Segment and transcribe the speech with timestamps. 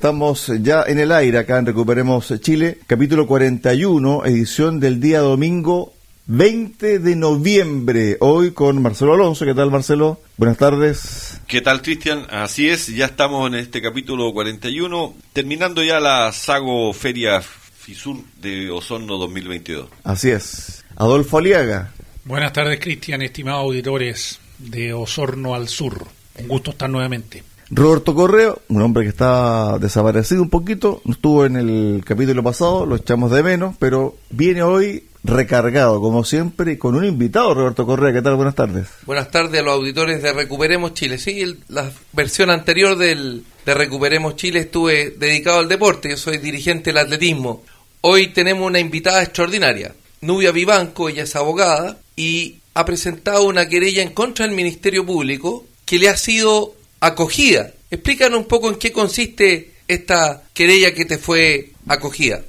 [0.00, 5.92] Estamos ya en el aire acá en Recuperemos Chile, capítulo 41, edición del día domingo
[6.24, 8.16] 20 de noviembre.
[8.20, 9.44] Hoy con Marcelo Alonso.
[9.44, 10.18] ¿Qué tal, Marcelo?
[10.38, 11.38] Buenas tardes.
[11.46, 12.26] ¿Qué tal, Cristian?
[12.30, 18.70] Así es, ya estamos en este capítulo 41, terminando ya la Sago Feria Fisur de
[18.70, 19.86] Osorno 2022.
[20.04, 20.82] Así es.
[20.96, 21.92] Adolfo Aliaga.
[22.24, 26.06] Buenas tardes, Cristian, estimados auditores de Osorno al Sur.
[26.38, 27.42] Un gusto estar nuevamente.
[27.70, 32.96] Roberto Correo, un hombre que está desaparecido un poquito, estuvo en el capítulo pasado, lo
[32.96, 38.12] echamos de menos, pero viene hoy recargado, como siempre, con un invitado, Roberto Correa.
[38.12, 38.34] ¿Qué tal?
[38.34, 38.88] Buenas tardes.
[39.06, 41.18] Buenas tardes a los auditores de Recuperemos Chile.
[41.18, 46.38] Sí, el- la versión anterior del, de Recuperemos Chile estuve dedicado al deporte, yo soy
[46.38, 47.62] dirigente del atletismo.
[48.00, 54.02] Hoy tenemos una invitada extraordinaria, Nubia Vivanco, ella es abogada, y ha presentado una querella
[54.02, 57.72] en contra del Ministerio Público que le ha sido acogida.
[57.90, 62.40] Explícanos un poco en qué consiste esta querella que te fue acogida.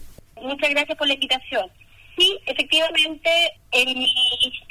[0.42, 1.66] Muchas gracias por la invitación.
[2.18, 3.30] Sí, efectivamente,
[3.72, 3.98] en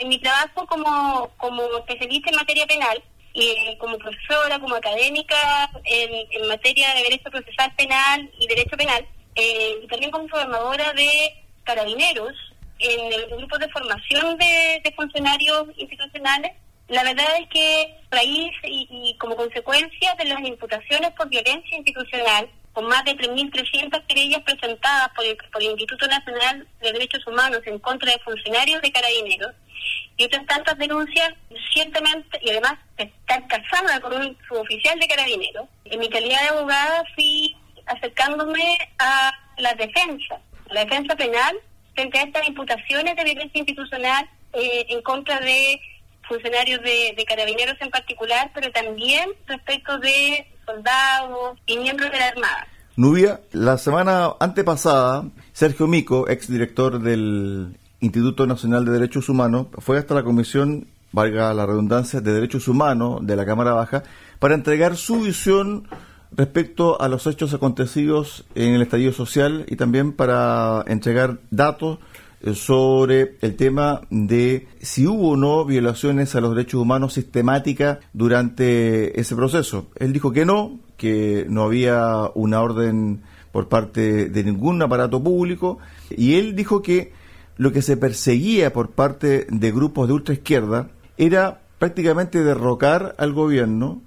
[0.08, 6.92] mi, trabajo como, como especialista en materia penal, y como profesora, como académica en, materia
[6.94, 9.06] de derecho procesal penal y derecho penal,
[9.36, 12.34] eh, y también como formadora de carabineros
[12.80, 16.52] en el grupo de formación de funcionarios institucionales,
[16.90, 22.50] la verdad es que raíz y, y como consecuencia de las imputaciones por violencia institucional,
[22.72, 27.60] con más de 3.300 querellas presentadas por el, por el Instituto Nacional de Derechos Humanos
[27.66, 29.52] en contra de funcionarios de carabineros,
[30.16, 31.32] y otras tantas denuncias,
[31.72, 36.48] ciertamente, y además de estar casada con un suboficial de carabineros, en mi calidad de
[36.48, 41.56] abogada fui acercándome a la defensa, la defensa penal
[41.94, 45.80] frente a estas imputaciones de violencia institucional eh, en contra de
[46.30, 52.66] funcionarios de, carabineros en particular, pero también respecto de soldados y miembros de la Armada.
[52.96, 60.14] Nubia, la semana antepasada, Sergio Mico, exdirector del Instituto Nacional de Derechos Humanos, fue hasta
[60.14, 64.04] la Comisión, valga la redundancia, de Derechos Humanos de la Cámara Baja
[64.38, 65.88] para entregar su visión
[66.30, 71.98] respecto a los hechos acontecidos en el estallido social y también para entregar datos
[72.54, 79.20] sobre el tema de si hubo o no violaciones a los derechos humanos sistemáticas durante
[79.20, 79.88] ese proceso.
[79.96, 85.78] Él dijo que no, que no había una orden por parte de ningún aparato público
[86.10, 87.12] y él dijo que
[87.56, 94.02] lo que se perseguía por parte de grupos de ultraizquierda era prácticamente derrocar al gobierno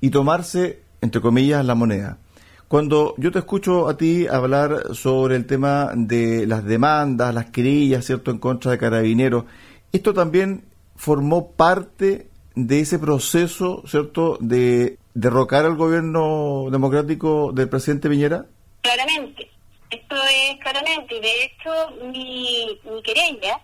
[0.00, 2.18] y tomarse, entre comillas, la moneda.
[2.68, 8.04] Cuando yo te escucho a ti hablar sobre el tema de las demandas, las querellas,
[8.04, 9.44] ¿cierto?, en contra de carabineros,
[9.90, 18.10] ¿esto también formó parte de ese proceso, ¿cierto?, de derrocar al gobierno democrático del presidente
[18.10, 18.44] Piñera?
[18.82, 19.50] Claramente,
[19.90, 21.70] esto es claramente, de hecho
[22.12, 23.60] mi, mi querella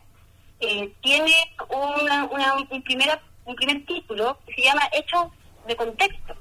[0.61, 1.33] eh, tiene
[1.69, 5.27] una, una, un, primera, un primer título que se llama Hechos
[5.69, 6.35] de Contexto.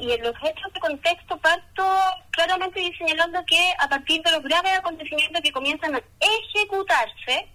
[0.00, 1.84] Y, en los hechos de contexto parto
[2.30, 7.48] claramente señalando que a partir de los graves acontecimientos que comienzan a ejecutarse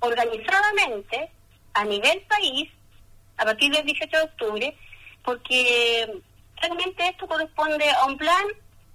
[0.00, 1.30] organizadamente
[1.74, 2.70] a nivel país
[3.36, 4.76] a partir del 18 de octubre,
[5.24, 6.22] porque
[6.56, 8.44] realmente esto corresponde a un plan,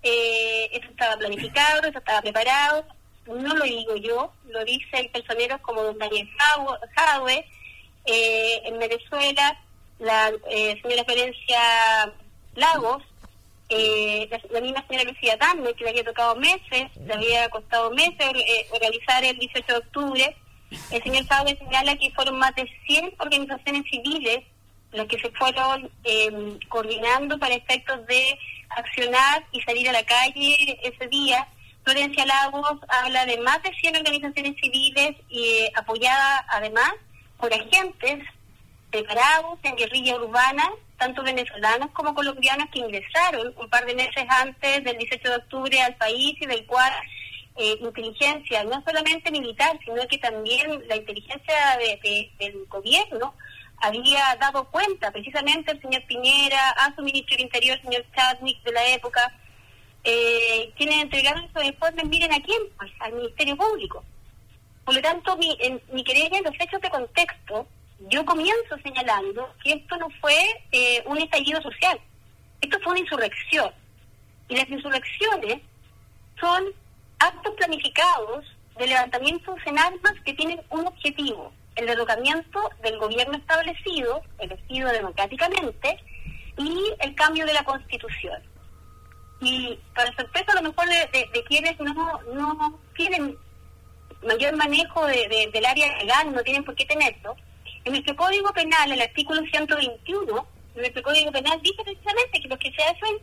[0.02, 2.86] eh, esto estaba planificado, esto estaba preparado,
[3.26, 6.30] no lo digo yo, lo dicen personeros como don Daniel
[6.96, 7.46] Jadwe,
[8.06, 9.62] eh, en Venezuela,
[10.00, 12.14] la eh, señora Ferencia
[12.60, 13.04] Lagos,
[13.70, 18.28] eh, la, misma señora Lucía Dame, que le había tocado meses, le había costado meses
[18.36, 20.38] eh, organizar el 18 de octubre.
[20.92, 24.44] El señor Jadwe señala que fueron más de 100 organizaciones civiles
[24.92, 28.38] las que se fueron eh, coordinando para efectos de
[28.70, 31.48] accionar y salir a la calle ese día.
[31.84, 36.92] Florencia Lagos habla de más de 100 organizaciones civiles y eh, apoyada además
[37.38, 38.26] por agentes
[38.92, 40.70] preparados en guerrilla urbana,
[41.00, 45.82] tanto venezolanos como colombianos que ingresaron un par de meses antes del 18 de octubre
[45.82, 46.94] al país y del cual
[47.56, 53.34] eh, inteligencia, no solamente militar, sino que también la inteligencia de, de, del gobierno
[53.82, 58.62] había dado cuenta, precisamente el señor Piñera, a su ministro del Interior, el señor Chadwick
[58.64, 59.34] de la época,
[60.04, 64.04] eh, quienes entregaron esos informes miren a quién, pues al Ministerio Público.
[64.86, 67.68] Por lo tanto, mi, en, mi querella en los hechos de contexto,
[68.08, 70.38] yo comienzo señalando que esto no fue
[70.72, 72.00] eh, un estallido social,
[72.62, 73.72] esto fue una insurrección.
[74.48, 75.62] Y las insurrecciones
[76.40, 76.64] son
[77.20, 78.46] actos planificados
[78.78, 86.00] de levantamientos en armas que tienen un objetivo, el derrocamiento del gobierno establecido, elegido democráticamente,
[86.58, 88.42] y el cambio de la constitución.
[89.42, 93.38] Y para sorpresa a lo mejor de, quienes no, no tienen
[94.24, 97.36] mayor manejo de, del área legal, no tienen por qué tenerlo,
[97.86, 102.60] en nuestro Código Penal, el artículo 121, en nuestro Código Penal dice precisamente que los
[102.60, 103.18] que se hacen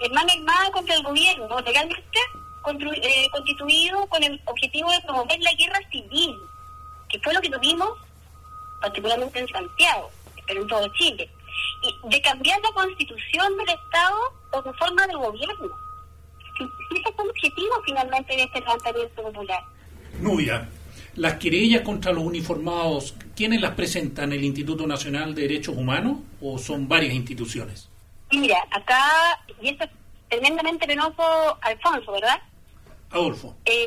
[0.00, 2.18] en mano armada contra el gobierno, legalmente
[2.66, 6.34] eh, constituido con el objetivo de promover la guerra civil,
[7.08, 7.90] que fue lo que tuvimos
[8.80, 10.10] particularmente en Santiago,
[10.46, 11.30] pero en todo Chile,
[11.82, 14.18] y de cambiar la constitución del Estado
[14.52, 15.74] o su forma de gobierno.
[16.60, 19.64] Ese es el objetivo finalmente de este levantamiento popular.
[20.20, 20.68] Nubia,
[21.16, 24.32] las querellas contra los uniformados, ¿quiénes las presentan?
[24.32, 27.88] ¿El Instituto Nacional de Derechos Humanos o son varias instituciones?
[28.32, 29.90] mira, acá, y esto es
[30.28, 32.40] tremendamente penoso, Alfonso, ¿verdad?
[33.10, 33.54] Adolfo.
[33.64, 33.86] Eh,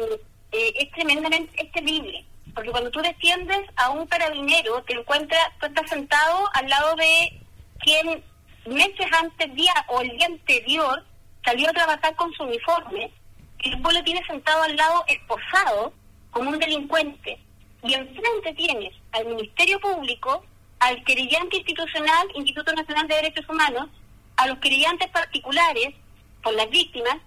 [0.52, 5.66] eh, es tremendamente, es terrible, porque cuando tú defiendes a un carabinero, te encuentras, tú
[5.66, 7.42] estás sentado al lado de
[7.80, 8.24] quien
[8.66, 11.04] meses antes día o el día anterior
[11.44, 13.12] salió a trabajar con su uniforme,
[13.60, 15.94] y después lo tienes sentado al lado esposado
[16.38, 17.40] como un delincuente,
[17.82, 20.46] y enfrente tienes al Ministerio Público,
[20.78, 23.90] al querellante institucional, Instituto Nacional de Derechos Humanos,
[24.36, 25.96] a los querellantes particulares
[26.44, 27.18] por las víctimas,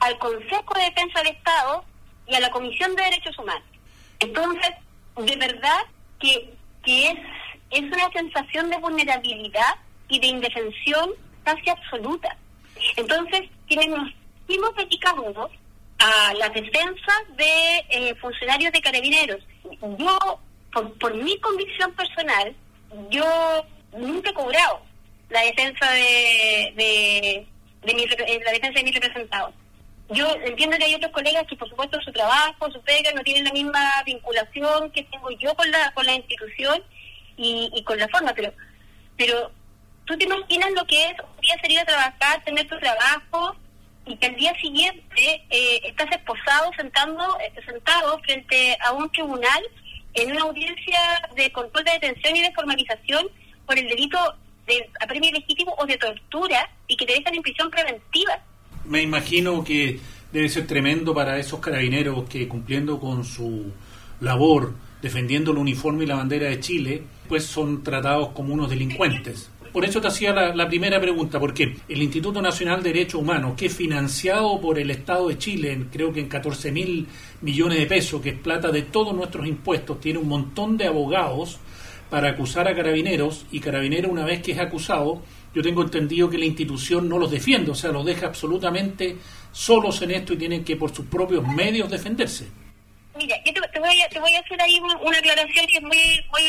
[0.00, 1.82] al Consejo de Defensa del Estado
[2.26, 3.64] y a la Comisión de Derechos Humanos.
[4.18, 4.70] Entonces,
[5.16, 5.86] de verdad
[6.20, 6.52] que,
[6.84, 7.18] que es,
[7.70, 9.76] es una sensación de vulnerabilidad
[10.08, 11.12] y de indefensión
[11.42, 12.36] casi absoluta.
[12.98, 14.12] Entonces, quienes nos
[14.46, 15.50] fuimos dedicando
[16.02, 19.40] a la defensa de eh, funcionarios de carabineros,
[19.98, 20.40] yo,
[20.72, 22.56] por, por mi convicción personal,
[23.08, 23.24] yo
[23.96, 24.82] nunca he cobrado
[25.30, 29.54] la defensa de, de, mi, la defensa de mis representados.
[30.08, 33.44] Yo entiendo que hay otros colegas que, por supuesto, su trabajo, su pega, no tienen
[33.44, 36.82] la misma vinculación que tengo yo con la, con la institución
[37.36, 38.52] y, y con la forma, pero,
[39.16, 39.52] pero
[40.04, 43.56] tú te imaginas lo que es un día salir a trabajar, tener tu trabajo
[44.06, 49.62] y que al día siguiente eh, estás esposado sentando, eh, sentado frente a un tribunal
[50.14, 50.98] en una audiencia
[51.36, 53.26] de control de detención y de formalización
[53.66, 54.18] por el delito
[54.66, 58.38] de apremio legítimo o de tortura y que te dejan en prisión preventiva.
[58.84, 60.00] Me imagino que
[60.32, 63.72] debe ser tremendo para esos carabineros que cumpliendo con su
[64.20, 69.51] labor, defendiendo el uniforme y la bandera de Chile, pues son tratados como unos delincuentes.
[69.72, 73.66] Por eso te hacía la, primera pregunta, porque el Instituto Nacional de Derechos Humanos, que
[73.66, 77.06] es financiado por el Estado de Chile, creo que en 14 mil
[77.40, 81.58] millones de pesos, que es plata de todos nuestros impuestos, tiene un montón de abogados
[82.10, 85.22] para acusar a carabineros y carabinero una vez que es acusado,
[85.54, 89.16] yo tengo entendido que la institución no los defiende, o sea, los deja absolutamente
[89.52, 92.48] solos en esto y tienen que por sus propios medios defenderse.
[93.16, 96.24] Mira, yo te, voy, a, te voy a hacer ahí una, aclaración que es muy,
[96.30, 96.42] muy,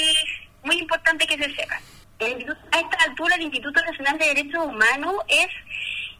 [0.64, 1.80] muy importante que se sepa.
[2.26, 5.48] A esta altura el Instituto Nacional de Derechos Humanos es,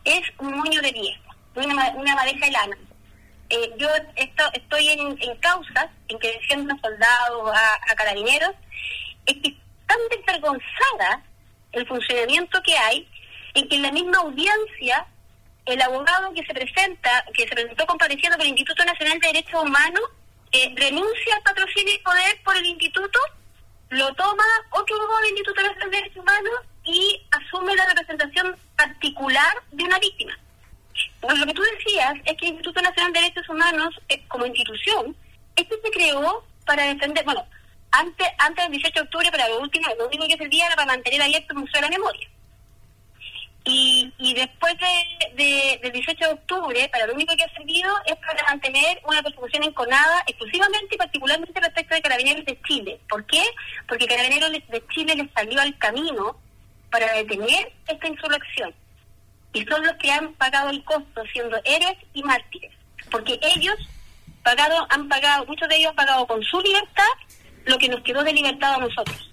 [0.04, 2.78] es un moño de viejo, una, una madeja de lana.
[3.50, 8.52] Eh, yo esto, estoy en, en causas en que defiendo a soldados, a, carabineros,
[9.26, 9.56] es que
[9.88, 11.24] tan desvergonzada
[11.72, 13.08] el funcionamiento que hay
[13.54, 15.06] en que en la misma audiencia
[15.66, 19.64] el abogado que se presenta, que se presentó compareciendo por el Instituto Nacional de Derechos
[19.64, 20.04] Humanos,
[20.52, 23.20] eh, renuncia al patrocinio y poder por el instituto,
[23.94, 24.98] lo toma otro
[25.30, 30.38] Instituto Nacional de Derechos Humanos y asume la representación particular de una víctima.
[31.22, 34.46] Pues lo que tú decías es que el Instituto Nacional de Derechos Humanos, eh, como
[34.46, 35.16] institución,
[35.56, 37.46] este se creó para defender, bueno,
[37.92, 40.94] antes, antes del 18 de octubre, pero lo último, lo único que servía era para
[40.94, 42.30] mantener abierto el Museo de la Memoria.
[43.66, 44.74] Y, y después
[45.36, 49.24] de, del 18 de octubre, para lo único que ha servido es para mantener una
[49.24, 53.00] persecución enconada exclusivamente y particularmente respecto de Carabineros de Chile.
[53.08, 53.42] ¿Por qué?
[53.88, 56.38] Porque Carabineros de Chile les salió al camino
[56.92, 58.74] para detener esta insurrección.
[59.54, 62.72] Y son los que han pagado el costo, siendo héroes y mártires.
[63.10, 63.76] Porque ellos
[64.44, 67.04] pagado, han pagado, muchos de ellos han pagado con su libertad
[67.66, 69.33] lo que nos quedó de libertad a nosotros.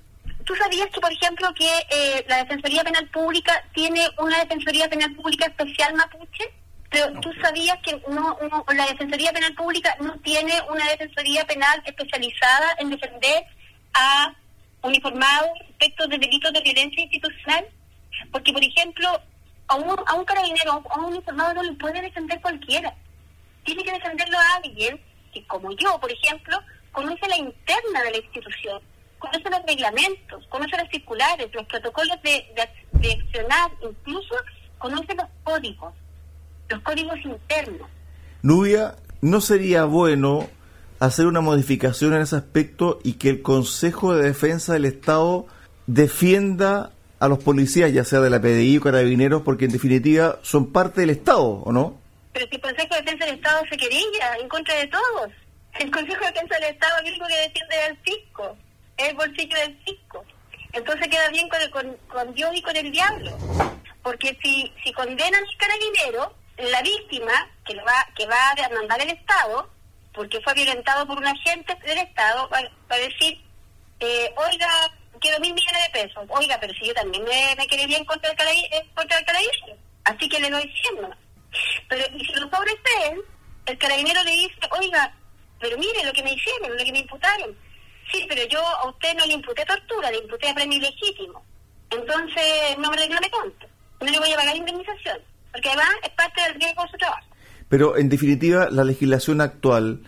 [0.50, 5.14] ¿Tú sabías que, por ejemplo, que eh, la Defensoría Penal Pública tiene una Defensoría Penal
[5.14, 6.52] Pública especial mapuche?
[6.90, 8.37] Pero tú sabías que no,
[8.75, 13.45] la Defensoría Penal Pública no tiene una Defensoría Penal especializada en defender
[13.95, 14.35] a
[14.83, 17.69] uniformados respecto de delitos de violencia institucional.
[18.33, 19.23] Porque, por ejemplo,
[19.69, 22.92] a un, a un carabinero, a un uniformado no le puede defender cualquiera.
[23.62, 25.00] Tiene que defenderlo a alguien
[25.33, 26.59] que, como yo, por ejemplo,
[26.90, 28.83] conoce la interna de la institución,
[29.21, 34.35] conoce los reglamentos, conoce las circulares, los protocolos de, de, de accionar, incluso
[34.79, 35.95] conoce los códigos,
[36.69, 37.89] los códigos internos.
[38.43, 40.49] Nubia, ¿no sería bueno
[40.99, 45.47] hacer una modificación en ese aspecto y que el Consejo de Defensa del Estado
[45.87, 50.73] defienda a los policías, ya sea de la PDI o carabineros, porque en definitiva son
[50.73, 51.99] parte del Estado, ¿o no?
[52.33, 55.31] Pero si el Consejo de Defensa del Estado se querella en contra de todos.
[55.79, 58.57] El Consejo de Defensa del Estado es el único que defiende al fisco,
[59.09, 60.25] el bolsillo del fisco.
[60.73, 63.37] Entonces queda bien con, el, con, con Dios y con el diablo.
[64.02, 67.33] Porque si, si condenan al carabinero, la víctima
[67.66, 69.69] que, lo va, que va a demandar el Estado,
[70.14, 73.40] porque fue violentado por un agente del Estado, va, a decir,
[74.00, 74.69] eh, oiga,
[75.21, 76.25] quiero mil millones de pesos.
[76.28, 79.25] Oiga, pero si yo también me, me quedé bien contra el, carabi- eh, contra el
[79.25, 79.76] carabinero.
[80.04, 81.19] Así que le doy 100 nomás.
[81.88, 83.21] Pero y si lo sobreseen,
[83.66, 85.12] el carabinero le dice, oiga,
[85.59, 87.57] pero mire lo que me hicieron, lo que me imputaron.
[88.12, 91.43] Sí, pero yo a usted no le imputé tortura, le imputé premio ilegítimo.
[91.90, 93.67] Entonces no me reclame tanto.
[94.00, 95.19] No le voy a pagar indemnización.
[95.52, 97.26] Porque además es parte del riesgo de su trabajo.
[97.69, 100.02] Pero en definitiva, la legislación actual,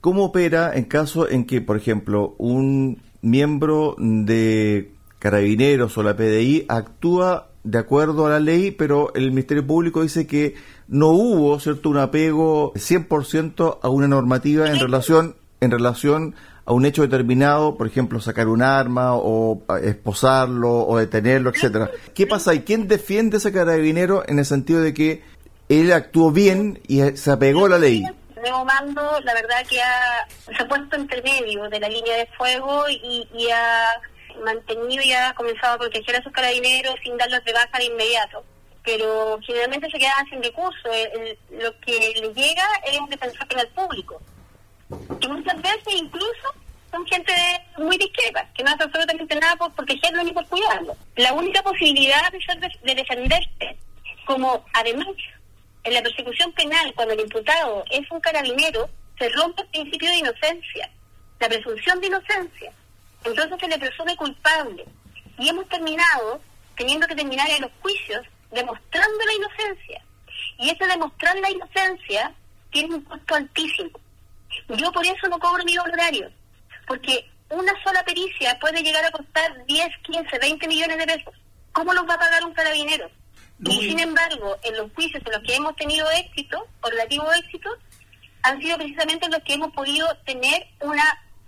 [0.00, 6.66] ¿cómo opera en caso en que, por ejemplo, un miembro de carabineros o la PDI
[6.68, 10.54] actúa de acuerdo a la ley, pero el Ministerio Público dice que
[10.88, 16.86] no hubo, ¿cierto?, un apego 100% a una normativa en relación en relación a un
[16.86, 21.90] hecho determinado, por ejemplo, sacar un arma o esposarlo o detenerlo, etcétera.
[22.14, 22.54] ¿Qué pasa?
[22.54, 25.22] ¿Y quién defiende ese carabinero en el sentido de que
[25.68, 28.04] él actuó bien y se apegó a la ley?
[28.40, 30.26] Nuevo mando, la verdad que ha,
[30.56, 33.86] se ha puesto entre medio de la línea de fuego y, y ha
[34.44, 38.44] mantenido y ha comenzado a proteger a sus carabineros sin darlos de baja de inmediato.
[38.84, 40.82] Pero generalmente se quedan sin recursos.
[40.92, 44.20] El- lo que le llega es un defensor penal público.
[45.20, 46.54] Que muchas veces incluso
[46.90, 47.32] son gente
[47.78, 50.96] muy discrepa, que no hace absolutamente nada por protegerlo ni por cuidarlo.
[51.16, 52.38] La única posibilidad de,
[52.82, 53.78] de defenderse,
[54.26, 55.08] como además
[55.84, 60.16] en la persecución penal, cuando el imputado es un carabinero, se rompe el principio de
[60.18, 60.90] inocencia,
[61.40, 62.72] la presunción de inocencia.
[63.24, 64.84] Entonces se le presume culpable.
[65.38, 66.40] Y hemos terminado
[66.76, 70.04] teniendo que terminar en los juicios demostrando la inocencia.
[70.58, 72.32] Y ese demostrar la inocencia
[72.70, 73.90] tiene un costo altísimo.
[74.68, 76.30] Yo por eso no cobro mi honorario,
[76.86, 81.34] porque una sola pericia puede llegar a costar 10, 15, 20 millones de pesos.
[81.72, 83.10] ¿Cómo los va a pagar un carabinero?
[83.64, 87.70] Y sin embargo, en los juicios en los que hemos tenido éxito, o relativo éxito,
[88.42, 91.04] han sido precisamente los que hemos podido tener una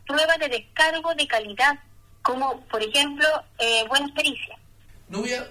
[0.07, 1.79] prueba de descargo de calidad,
[2.23, 3.27] como por ejemplo
[3.59, 4.59] eh, buenas pericias.
[5.09, 5.47] Nubia,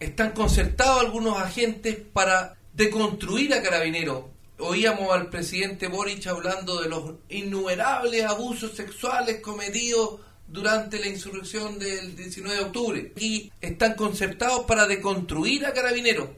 [0.00, 4.24] están concertados algunos agentes para deconstruir a Carabineros.
[4.58, 12.16] Oíamos al presidente Boric hablando de los innumerables abusos sexuales cometidos durante la insurrección del
[12.16, 13.12] 19 de octubre.
[13.18, 16.30] Y están concertados para deconstruir a Carabineros.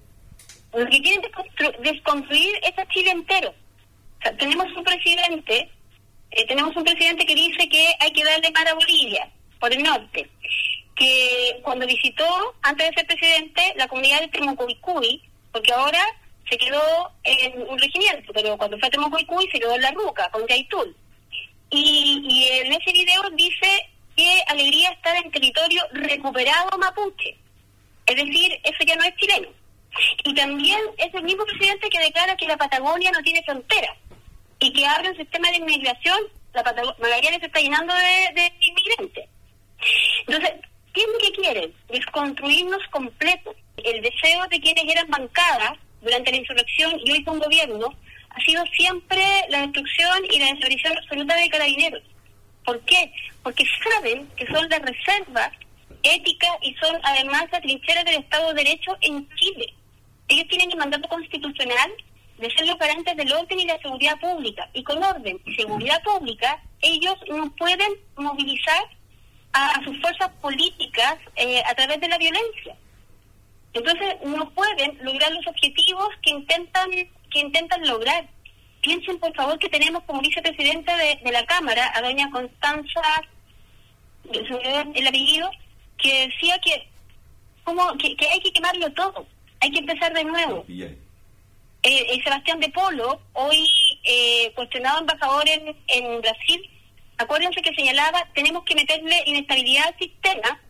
[0.74, 3.50] Lo que quieren desconstru- desconstruir es a Chile entero.
[3.50, 5.70] O sea, tenemos un presidente,
[6.30, 9.82] eh, tenemos un presidente que dice que hay que darle mar a Bolivia, por el
[9.82, 10.28] norte,
[10.94, 12.24] que cuando visitó,
[12.62, 15.22] antes de ser presidente, la comunidad de Temucuicuy,
[15.52, 16.00] porque ahora
[16.50, 20.28] se quedó en un regimiento, pero cuando fue a Temucuicuy se quedó en la Ruca,
[20.30, 20.96] con Yaitul.
[21.70, 27.36] Y, y en ese video dice que alegría estar en territorio recuperado mapuche.
[28.06, 29.48] Es decir, eso ya no es chileno.
[30.24, 33.96] Y también es el mismo presidente que declara que la Patagonia no tiene frontera
[34.58, 36.18] y que abre un sistema de inmigración.
[36.52, 39.28] La Patagonia se está llenando de, de inmigrantes.
[40.26, 40.52] Entonces,
[40.92, 41.74] ¿qué es lo que quieren?
[41.88, 43.54] Desconstruirnos completos.
[43.76, 47.94] El deseo de quienes eran bancadas durante la insurrección y hoy son gobierno
[48.30, 52.02] ha sido siempre la destrucción y la desaparición absoluta de carabineros.
[52.64, 53.12] ¿Por qué?
[53.42, 55.50] Porque saben que son las reservas
[56.02, 59.74] éticas y son además la trinchera del Estado de Derecho en Chile.
[60.28, 61.90] Ellos tienen el mandato constitucional
[62.38, 64.68] de ser los garantes del orden y la seguridad pública.
[64.72, 68.84] Y con orden y seguridad pública, ellos no pueden movilizar
[69.52, 72.76] a, a sus fuerzas políticas eh, a través de la violencia.
[73.72, 76.90] Entonces no pueden lograr los objetivos que intentan
[77.30, 78.28] que intentan lograr.
[78.82, 83.00] Piensen por favor que tenemos como vicepresidenta de, de la Cámara a doña Constanza,
[84.32, 85.50] el apellido,
[85.98, 86.88] que decía que
[87.62, 89.26] como que, que hay que quemarlo todo,
[89.60, 90.64] hay que empezar de nuevo.
[90.68, 90.98] Eh,
[91.82, 93.66] eh, Sebastián de Polo, hoy
[94.04, 96.70] eh, cuestionado embajador en, en Brasil,
[97.18, 100.60] acuérdense que señalaba, tenemos que meterle inestabilidad al sistema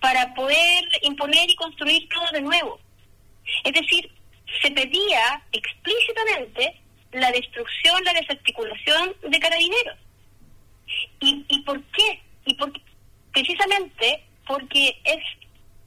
[0.00, 2.78] para poder imponer y construir todo de nuevo.
[3.64, 4.10] Es decir,
[4.62, 6.80] se pedía explícitamente
[7.12, 9.98] la destrucción, la desarticulación de carabineros.
[11.20, 12.22] ¿Y, y por qué?
[12.44, 12.72] Y por,
[13.32, 15.18] precisamente porque es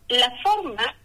[0.10, 0.96] la forma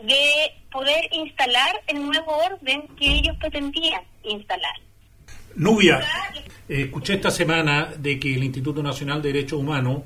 [0.00, 4.74] de poder instalar el nuevo orden que ellos pretendían instalar.
[5.56, 6.00] Nubia,
[6.68, 10.02] escuché esta semana de que el Instituto Nacional de Derechos Humanos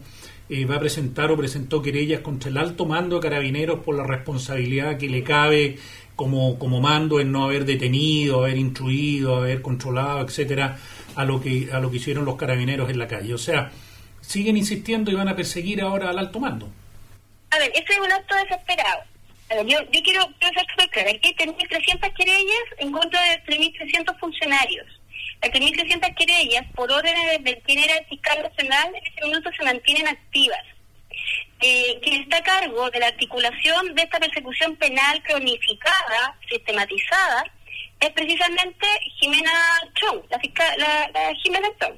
[0.49, 4.05] eh, va a presentar o presentó querellas contra el alto mando de carabineros por la
[4.05, 5.79] responsabilidad que le cabe
[6.17, 10.79] como, como mando en no haber detenido, haber instruido, haber controlado, etcétera,
[11.15, 13.35] a lo que a lo que hicieron los carabineros en la calle.
[13.35, 13.71] O sea,
[14.21, 16.69] siguen insistiendo y van a perseguir ahora al alto mando.
[17.51, 19.03] A ver, este es un acto desesperado.
[19.51, 21.09] A ver, yo, yo quiero pensar súper claro.
[21.09, 24.87] Hay 3.300 querellas en contra de 3.300 funcionarios.
[25.43, 30.09] Las 3.300 querellas, por orden de quien era fiscal nacional, en este minuto se mantienen
[30.09, 30.65] activas.
[31.61, 37.45] Eh, quien está a cargo de la articulación de esta persecución penal cronificada, sistematizada,
[38.01, 38.87] es precisamente
[39.19, 39.53] Jimena
[39.95, 41.97] Chong, la fiscal, la, la Jimena Chong,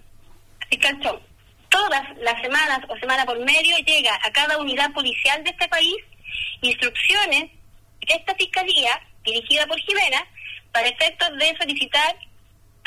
[0.70, 1.20] fiscal Chong.
[1.68, 5.96] Todas las semanas o semana por medio llega a cada unidad policial de este país
[6.62, 7.50] instrucciones
[8.00, 10.26] de esta fiscalía, dirigida por Jimena,
[10.72, 12.16] para efectos de solicitar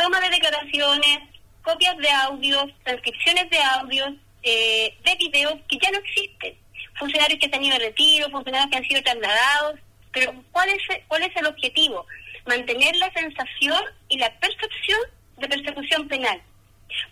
[0.03, 1.19] toma de declaraciones,
[1.61, 4.11] copias de audios, transcripciones de audios,
[4.43, 6.57] eh, de videos que ya no existen.
[6.99, 9.79] Funcionarios que han ido de retiro, funcionarios que han sido trasladados.
[10.11, 12.05] Pero ¿cuál es, ¿cuál es el objetivo?
[12.45, 14.99] Mantener la sensación y la percepción
[15.37, 16.41] de persecución penal.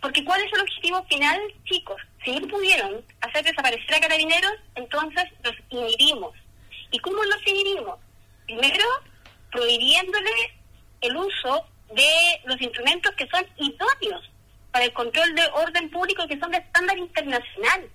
[0.02, 2.02] Porque ¿cuál es el objetivo final, chicos?
[2.26, 6.34] Si no pudieron hacer desaparecer a carabineros, entonces los inhibimos.
[6.92, 7.98] ¿Y cómo los inhibimos?
[8.46, 8.86] Primero,
[9.50, 10.60] prohibiéndole
[11.00, 14.30] el uso de los instrumentos que son idóneos
[14.72, 17.90] para el control de orden público que son de estándar internacional.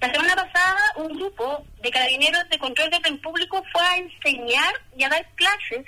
[0.00, 4.74] La semana pasada un grupo de carabineros de control de orden público fue a enseñar
[4.96, 5.86] y a dar clases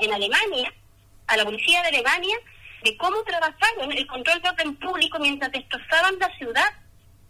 [0.00, 0.72] en Alemania,
[1.26, 2.36] a la policía de Alemania,
[2.82, 6.72] de cómo trabajaron el control de orden público mientras destrozaban la ciudad.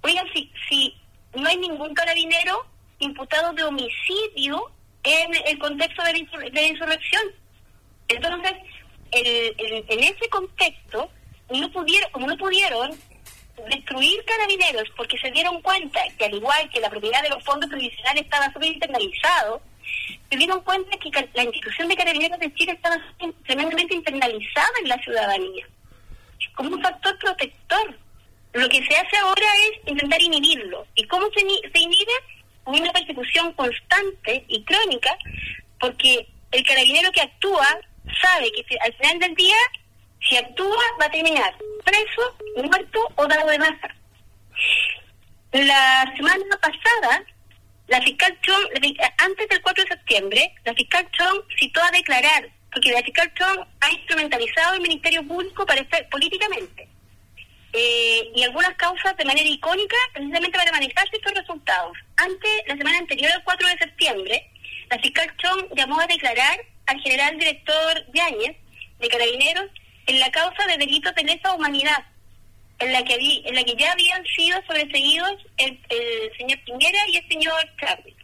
[0.03, 0.97] Oigan, si, si
[1.35, 2.67] no hay ningún carabinero
[2.99, 4.71] imputado de homicidio
[5.03, 6.13] en el contexto de
[6.53, 7.23] la, insurrección.
[8.09, 8.53] Entonces,
[9.13, 11.11] en ese contexto,
[11.51, 12.99] no pudieron, como no pudieron
[13.69, 17.69] destruir carabineros porque se dieron cuenta que al igual que la propiedad de los fondos
[17.69, 19.61] provisionales estaba súper internalizado,
[20.31, 22.97] se dieron cuenta que la institución de carabineros de Chile estaba
[23.45, 25.67] tremendamente internalizada en la ciudadanía,
[26.55, 27.99] como un factor protector.
[28.55, 30.87] Lo que se hace ahora es intentar inhibirlo.
[30.95, 32.13] ¿Y cómo se, se inhibe?
[32.65, 35.17] Con una persecución constante y crónica,
[35.81, 37.67] porque el carabinero que actúa
[38.21, 39.57] sabe que al final del día,
[40.29, 43.95] si actúa, va a terminar preso, muerto o dado de baja.
[45.53, 47.25] La semana pasada,
[47.89, 48.65] la fiscal Chong,
[49.19, 53.67] antes del 4 de septiembre, la fiscal Chong citó a declarar, porque la fiscal Chong
[53.81, 56.89] ha instrumentalizado el Ministerio Público para estar políticamente.
[57.75, 61.97] Eh, y algunas causas de manera icónica precisamente para manifestar estos resultados.
[62.17, 64.51] Antes, la semana anterior al 4 de septiembre,
[64.91, 68.57] la fiscal Chong llamó a declarar al general director Yáñez
[68.99, 69.71] de Carabineros
[70.07, 72.05] en la causa de delitos de lesa humanidad,
[72.79, 73.15] en la que,
[73.45, 75.81] en la que ya habían sido sobreseguidos el,
[76.37, 78.15] señor Piñera y el señor Chávez.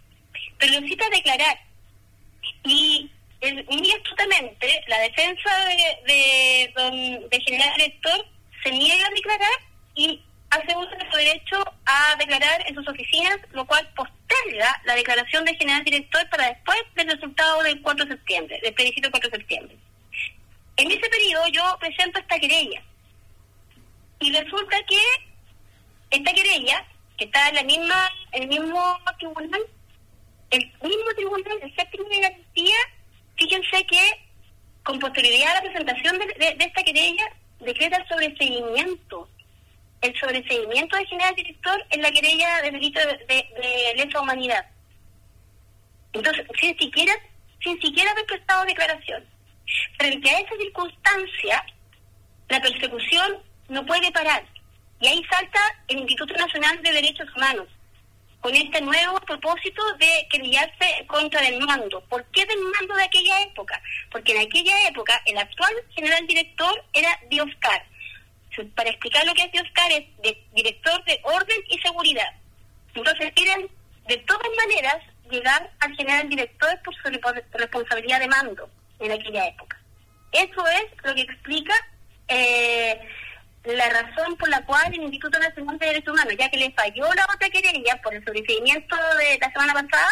[0.59, 1.59] Pero lo cita a declarar.
[2.65, 5.51] Y muy astutamente la defensa
[6.07, 6.73] de,
[7.31, 8.27] de, general director
[8.65, 9.59] se niega a declarar
[9.95, 13.89] y hace uso de su derecho a declarar en sus oficinas, lo cual
[14.53, 19.07] la declaración del general director para después del resultado del 4 de septiembre, del plebiscito
[19.07, 19.77] del 4 de septiembre.
[20.77, 22.83] En ese periodo yo presento esta querella
[24.21, 25.01] y resulta que
[26.11, 29.61] esta querella, que está en la misma, el mismo tribunal,
[30.51, 32.77] el mismo tribunal de séptimo de garantía,
[33.37, 34.29] fíjense que
[34.85, 37.25] con posterioridad a la presentación de, esta querella,
[37.61, 39.29] decreta el sobreseguimiento,
[40.01, 44.67] el sobreseguimiento del general director en la querella de delito de, de, lesa humanidad.
[46.13, 47.13] Entonces, sin siquiera,
[47.63, 49.25] sin siquiera haber prestado declaración.
[49.99, 51.65] Frente a esa circunstancia,
[52.49, 54.45] la persecución no puede parar.
[55.01, 57.69] Y ahí salta el Instituto Nacional de Derechos Humanos,
[58.41, 62.01] con este nuevo propósito de querellarse contra el mando.
[62.09, 63.81] ¿Por qué del mando de aquella época?
[64.11, 67.85] Porque en aquella época el actual general director era Dioscar.
[68.75, 70.05] Para explicar lo que es Dioscar, es
[70.53, 72.29] director de orden y seguridad.
[72.95, 73.69] Entonces quieren
[74.07, 74.97] de todas maneras
[75.31, 77.03] llegar al general director por su
[77.53, 78.69] responsabilidad de mando
[78.99, 79.79] en aquella época.
[80.33, 81.75] Eso es lo que explica
[82.29, 83.01] eh,
[83.65, 87.13] la razón por la cual el Instituto Nacional de Derechos Humanos, ya que le falló
[87.15, 90.11] la otra querella por el sobreseimiento de la semana pasada,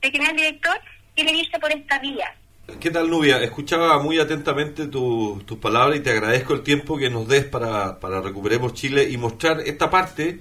[0.00, 0.80] el general director,
[1.14, 2.34] quiere irse por esta vía.
[2.80, 3.40] ¿Qué tal, Nubia?
[3.42, 8.20] Escuchaba muy atentamente tus palabras y te agradezco el tiempo que nos des para, para
[8.20, 10.40] Recuperemos Chile y mostrar esta parte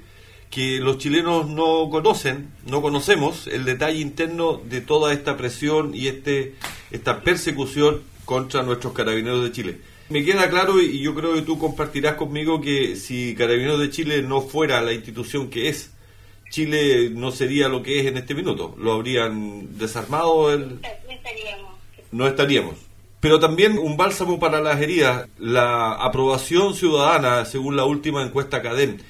[0.50, 6.08] que los chilenos no conocen, no conocemos el detalle interno de toda esta presión y
[6.08, 6.56] este
[6.90, 9.78] esta persecución contra nuestros carabineros de Chile.
[10.10, 14.22] Me queda claro y yo creo que tú compartirás conmigo que si Carabineros de Chile
[14.24, 15.92] no fuera la institución que es,
[16.50, 18.76] Chile no sería lo que es en este minuto.
[18.80, 20.52] Lo habrían desarmado.
[20.54, 20.82] El...
[20.82, 21.75] No estaríamos.
[22.16, 22.76] No estaríamos.
[23.20, 29.02] Pero también un bálsamo para las heridas, la aprobación ciudadana, según la última encuesta CADEN,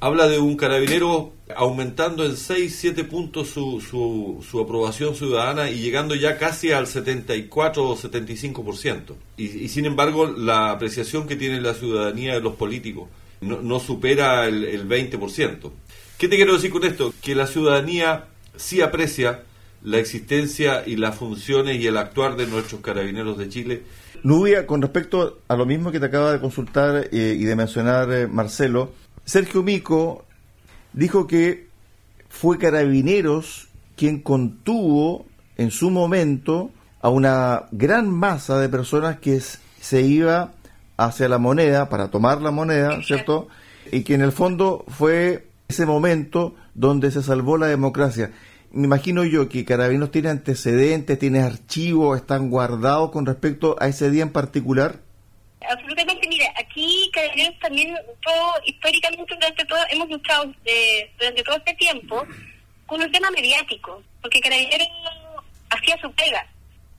[0.00, 6.14] habla de un carabinero aumentando en 6, 7 puntos su, su, aprobación ciudadana y llegando
[6.14, 9.14] ya casi al 74 o 75%.
[9.36, 13.10] Y, y sin embargo, la apreciación que tiene la ciudadanía de los políticos
[13.42, 15.70] no, no supera el, el 20%.
[16.16, 17.12] ¿Qué te quiero decir con esto?
[17.20, 19.42] Que la ciudadanía sí aprecia
[19.86, 23.82] la existencia y las funciones y el actuar de nuestros carabineros de Chile.
[24.24, 28.12] Nubia, con respecto a lo mismo que te acaba de consultar eh, y de mencionar
[28.12, 28.90] eh, Marcelo,
[29.24, 30.24] Sergio Mico
[30.92, 31.68] dijo que
[32.28, 35.24] fue Carabineros quien contuvo
[35.56, 36.70] en su momento
[37.00, 40.52] a una gran masa de personas que se iba
[40.96, 43.46] hacia la moneda para tomar la moneda, ¿cierto?
[43.92, 48.32] Y que en el fondo fue ese momento donde se salvó la democracia.
[48.76, 54.10] Me imagino yo que Carabineros tiene antecedentes, tiene archivos, están guardados con respecto a ese
[54.10, 55.00] día en particular.
[55.66, 61.72] Absolutamente, mira, aquí Carabineros también, todo, históricamente durante todo, hemos luchado eh, durante todo este
[61.72, 62.22] tiempo
[62.84, 64.88] con un tema mediático, porque Carabineros
[65.70, 66.46] hacía su pega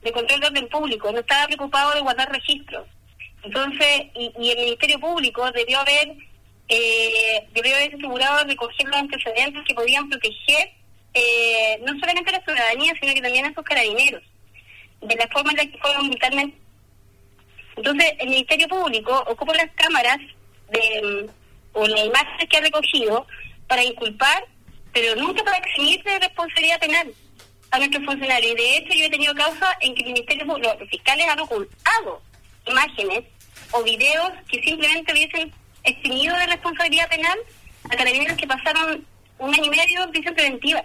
[0.02, 2.88] de control de orden público, no estaba preocupado de guardar registros.
[3.44, 6.16] Entonces, y, y el Ministerio Público debió haber,
[6.70, 10.77] eh, debió haber asegurado recoger los antecedentes que podían proteger
[11.18, 14.24] eh, no solamente a la ciudadanía, sino que también a sus carabineros,
[15.02, 16.68] de la forma en la que fueron militarmente
[17.78, 20.18] entonces, el Ministerio Público ocupa las cámaras
[20.72, 21.30] de,
[21.74, 23.28] o las imágenes que ha recogido
[23.68, 24.46] para inculpar,
[24.92, 27.14] pero nunca para eximirse de responsabilidad penal
[27.70, 28.52] a nuestros funcionarios.
[28.54, 31.40] Y de hecho, yo he tenido causa en que el Ministerio Público, los fiscales han
[31.40, 32.22] ocultado
[32.66, 33.26] imágenes
[33.72, 35.54] o videos que simplemente hubiesen
[35.84, 37.38] eximido de responsabilidad penal
[37.92, 39.06] a carabineros que pasaron
[39.38, 40.84] un año y medio en prisión preventiva.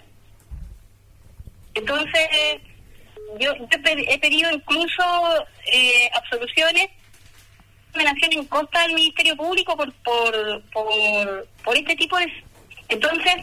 [1.74, 2.28] Entonces,
[3.38, 3.66] yo, yo
[4.08, 5.02] he pedido incluso
[5.66, 6.88] eh, absoluciones
[7.94, 12.26] en contra del Ministerio Público por, por, por, este tipo de...
[12.88, 13.34] Entonces,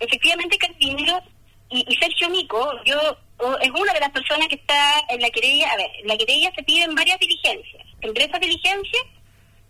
[0.00, 1.22] efectivamente, Carabineros
[1.70, 2.98] y, y Sergio Mico, yo
[3.60, 6.52] es una de las personas que está en la querella, a ver, en la querella
[6.54, 7.82] se piden varias diligencias.
[8.00, 9.02] Entre esas diligencias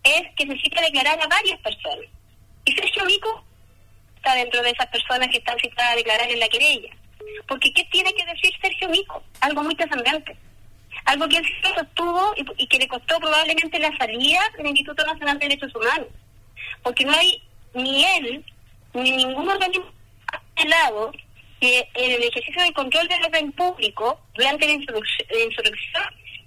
[0.03, 2.05] es que necesita declarar a varias personas.
[2.65, 3.43] Y Sergio Mico
[4.17, 6.89] está dentro de esas personas que están citadas a declarar en la querella.
[7.47, 9.23] Porque ¿qué tiene que decir Sergio Mico?
[9.41, 10.35] Algo muy trascendente.
[11.05, 15.47] Algo que él sostuvo y, que le costó probablemente la salida del Instituto Nacional de
[15.49, 16.07] Derechos Humanos.
[16.81, 17.41] Porque no hay
[17.73, 18.45] ni él
[18.93, 19.85] ni ningún organismo
[20.65, 21.11] lado
[21.59, 26.03] que en el ejercicio del control del orden público durante la insurrección,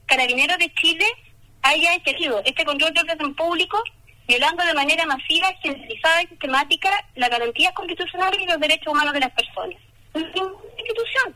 [0.07, 1.05] Carabineros de Chile
[1.63, 3.83] haya ejercido este control del orden público
[4.29, 9.21] violando de manera masiva, generalizada y sistemática las garantías constitucionales y los derechos humanos de
[9.21, 9.77] las personas
[10.21, 11.35] institución,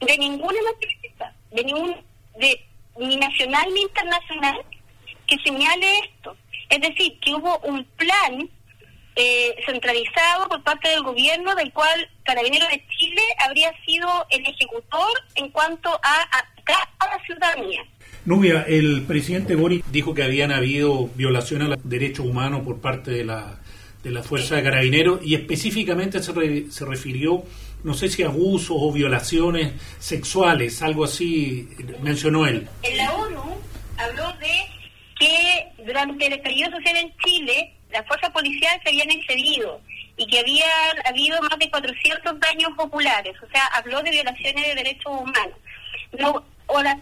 [0.00, 1.96] de ninguna nacionalidad, de ningún,
[2.38, 2.64] de
[2.98, 4.56] ni nacional ni internacional,
[5.26, 6.36] que señale esto.
[6.68, 8.48] Es decir, que hubo un plan
[9.16, 15.08] eh, centralizado por parte del gobierno del cual Carabineros de Chile habría sido el ejecutor
[15.34, 16.44] en cuanto a, a,
[16.98, 17.82] a la ciudadanía.
[18.24, 23.10] Nubia, el presidente Boric dijo que habían habido violaciones a los derechos humanos por parte
[23.10, 23.58] de la,
[24.02, 27.42] de la Fuerza de Carabineros y específicamente se, re, se refirió
[27.84, 31.68] no sé si abusos o violaciones sexuales, algo así
[32.00, 32.68] mencionó él.
[32.82, 33.60] En la ONU
[33.96, 34.66] habló de
[35.18, 39.80] que durante el estallido social en Chile las fuerzas policiales se habían excedido
[40.16, 40.66] y que había
[41.06, 45.56] habido más de 400 daños populares, o sea, habló de violaciones de derechos humanos.
[46.18, 46.98] No, ahora,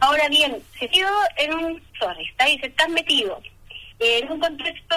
[0.00, 0.90] ahora bien, se
[1.38, 3.40] en un, sorry, está se están metido
[4.00, 4.96] en un contexto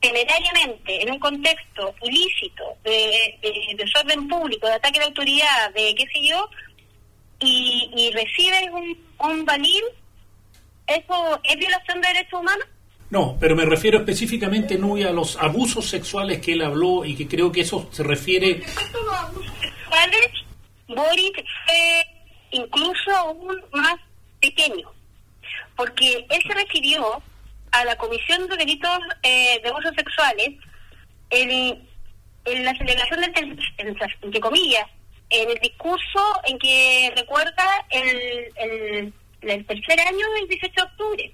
[0.00, 6.04] temerariamente en un contexto ilícito de, de, desorden público, de ataque la autoridad, de qué
[6.12, 6.48] sé yo,
[7.40, 9.84] y, y reciben un, un balín,
[10.86, 12.66] ¿eso es violación de derechos humanos?
[13.10, 17.50] No, pero me refiero específicamente, a los abusos sexuales que él habló y que creo
[17.50, 18.62] que eso se refiere...
[19.06, 20.30] Abusos sexuales,
[20.88, 21.32] Boris
[21.66, 22.06] fue
[22.50, 23.96] incluso aún más
[24.40, 24.90] pequeño,
[25.74, 27.22] porque él se refirió
[27.72, 30.50] a la Comisión de Delitos eh, de Abusos Sexuales
[31.30, 31.88] en,
[32.64, 34.86] la celebración del, entre comillas,
[35.30, 41.32] en el discurso en que recuerda el, el, el tercer año del 18 de octubre.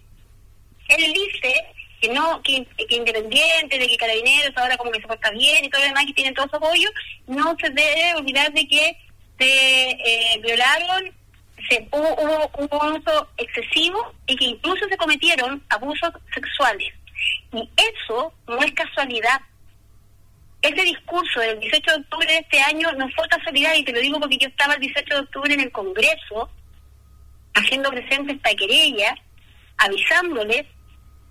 [0.88, 1.66] Él dice
[2.00, 5.70] que no, que, que independiente, de que carabineros ahora como que se porta bien y
[5.70, 6.90] todo lo demás, que tienen todo su apoyo,
[7.26, 8.98] no se debe olvidar de que
[9.38, 11.12] se eh, violaron,
[11.68, 16.92] se, hubo, hubo un uso excesivo y que incluso se cometieron abusos sexuales.
[17.52, 19.40] Y eso no es casualidad.
[20.62, 24.00] Ese discurso del 18 de octubre de este año no fue casualidad, y te lo
[24.00, 26.50] digo porque yo estaba el 18 de octubre en el Congreso,
[27.54, 29.14] haciendo presente esta querella,
[29.76, 30.64] avisándoles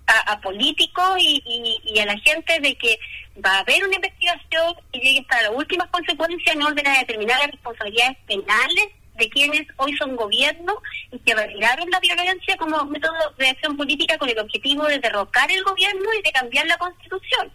[0.06, 2.98] a, políticos y, y, y, a la gente de que
[3.44, 7.38] va a haber una investigación y llegue hasta las últimas consecuencias en orden a determinar
[7.40, 13.14] las responsabilidades penales de quienes hoy son gobierno y que retiraron la violencia como método
[13.38, 17.52] de acción política con el objetivo de derrocar el gobierno y de cambiar la constitución.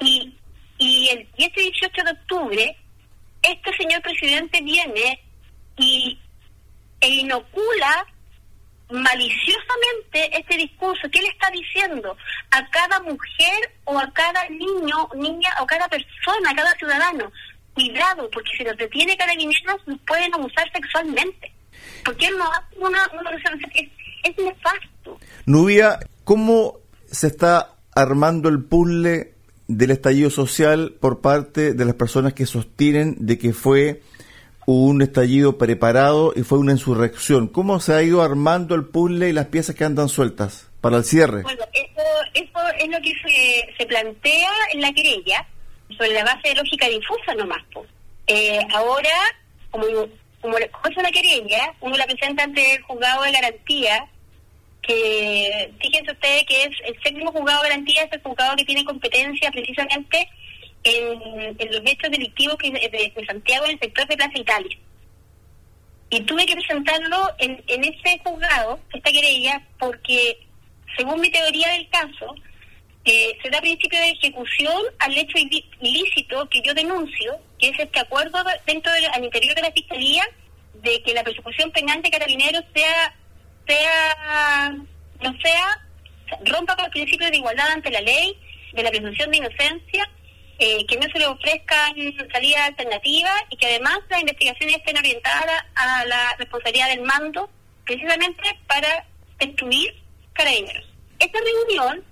[0.00, 0.34] Y,
[0.78, 2.76] y, el, y este 18 de octubre,
[3.42, 5.20] este señor presidente viene
[5.76, 6.18] y
[7.00, 8.06] e inocula
[8.92, 12.16] maliciosamente este discurso que él está diciendo
[12.50, 17.32] a cada mujer o a cada niño, niña o cada persona, a cada ciudadano.
[17.74, 21.52] Cuidado, porque si los detiene carabineros los pueden abusar sexualmente.
[22.04, 23.30] Porque él no hace una, una
[23.74, 23.88] es,
[24.24, 25.18] es nefasto.
[25.46, 26.78] Nubia, ¿cómo
[27.10, 29.34] se está armando el puzzle
[29.68, 34.02] del estallido social por parte de las personas que sostienen de que fue
[34.66, 37.48] un estallido preparado y fue una insurrección.
[37.48, 41.04] ¿Cómo se ha ido armando el puzzle y las piezas que andan sueltas para el
[41.04, 41.42] cierre?
[41.42, 42.02] Bueno, eso,
[42.34, 45.46] eso es lo que se, se plantea en la querella,
[45.96, 47.62] sobre la base de lógica difusa nomás.
[47.72, 47.88] Pues.
[48.26, 49.10] Eh, ahora,
[49.70, 49.86] como,
[50.40, 54.06] como, es una querella, uno la presenta ante el juzgado de garantía,
[54.82, 58.84] que fíjense ustedes que es el séptimo juzgado de garantía, es el juzgado que tiene
[58.84, 60.28] competencia precisamente
[60.84, 64.78] en, los hechos delictivos que, de, Santiago en el sector de Plaza Italia.
[66.10, 70.46] Y tuve que presentarlo en, en ese juzgado, esta querella, porque
[70.96, 72.34] según mi teoría del caso,
[73.04, 75.38] eh, se da principio de ejecución al hecho
[75.80, 80.24] ilícito que yo denuncio, que es este acuerdo dentro del, al interior de la Fiscalía
[80.74, 83.14] de que la persecución penal de carabineros sea,
[83.66, 84.76] sea,
[85.20, 85.88] no sea,
[86.44, 88.38] rompa con el principio de igualdad ante la ley,
[88.72, 90.08] de la presunción de inocencia
[90.58, 91.92] eh, que no se le ofrezcan
[92.32, 97.50] salidas alternativas y que además las investigaciones estén orientadas a la responsabilidad del mando,
[97.84, 99.04] precisamente para
[99.40, 99.92] destruir
[100.34, 100.86] carabineros.
[101.18, 102.04] Esta reunión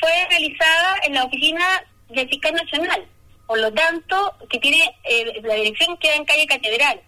[0.00, 3.06] fue realizada en la oficina del fiscal nacional,
[3.46, 7.00] por lo tanto, que tiene eh, la dirección queda en calle Catedral,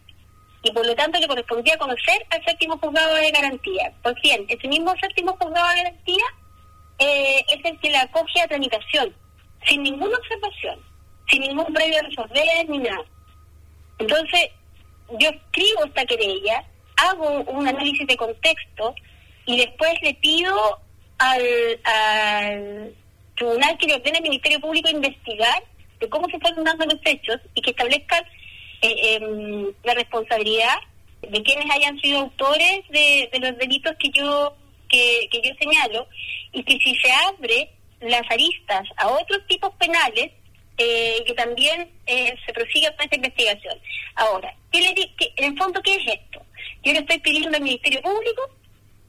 [0.63, 3.93] y por lo tanto le correspondía conocer al séptimo juzgado de garantía.
[4.03, 6.25] Pues bien, ese mismo séptimo juzgado de garantía
[6.99, 9.15] eh, es el que la acoge a tramitación
[9.67, 10.81] sin ninguna observación,
[11.31, 13.05] sin ningún previo resolver ni nada.
[13.99, 14.51] Entonces,
[15.19, 16.65] yo escribo esta querella,
[16.97, 18.95] hago un análisis de contexto
[19.47, 20.81] y después le pido
[21.19, 22.95] al, al
[23.35, 25.63] tribunal que le ordene al Ministerio Público investigar
[26.01, 28.25] de cómo se están dando los hechos y que establezcan
[28.83, 30.77] eh, eh, la responsabilidad
[31.23, 34.55] de quienes hayan sido autores de, de los delitos que yo
[34.89, 36.09] que, que yo señalo
[36.53, 40.31] y que si se abre las aristas a otros tipos penales
[40.79, 43.77] eh, que también eh, se prosiga con esta investigación.
[44.15, 46.41] Ahora, ¿qué le qué, en el fondo, ¿qué es esto?
[46.85, 48.49] Yo le estoy pidiendo al Ministerio Público,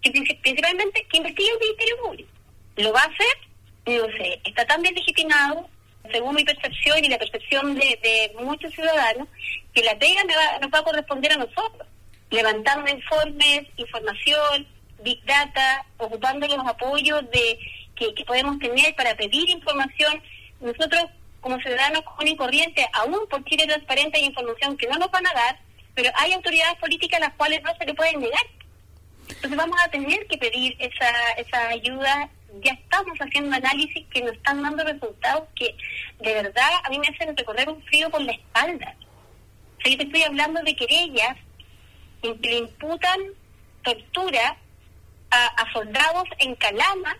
[0.01, 2.29] que principalmente, que investigue el Ministerio Público.
[2.77, 3.49] ¿Lo va a hacer?
[3.85, 5.67] No sé, está tan bien legitimado,
[6.11, 9.27] según mi percepción y la percepción de, muchos ciudadanos,
[9.73, 11.87] que la pega me va, nos va a corresponder a nosotros,
[12.29, 14.67] levantando informes, información,
[15.03, 17.59] big data, ocupando los apoyos de
[17.95, 20.21] que, que, podemos tener para pedir información.
[20.61, 21.05] Nosotros,
[21.41, 25.27] como ciudadanos comunes y corrientes, aún por Chile Transparente hay información que no nos van
[25.27, 25.59] a dar,
[25.95, 28.45] pero hay autoridades políticas a las cuales no se le pueden negar.
[29.29, 32.29] Entonces vamos a tener que pedir esa, esa ayuda.
[32.61, 35.75] Ya estamos haciendo análisis que nos están dando resultados que
[36.19, 38.95] de verdad a mí me hacen recorrer un frío por la espalda.
[39.77, 41.37] O sea, yo te estoy hablando de querellas
[42.21, 43.19] que le imputan
[43.83, 44.57] tortura
[45.31, 47.17] a, a soldados en Calama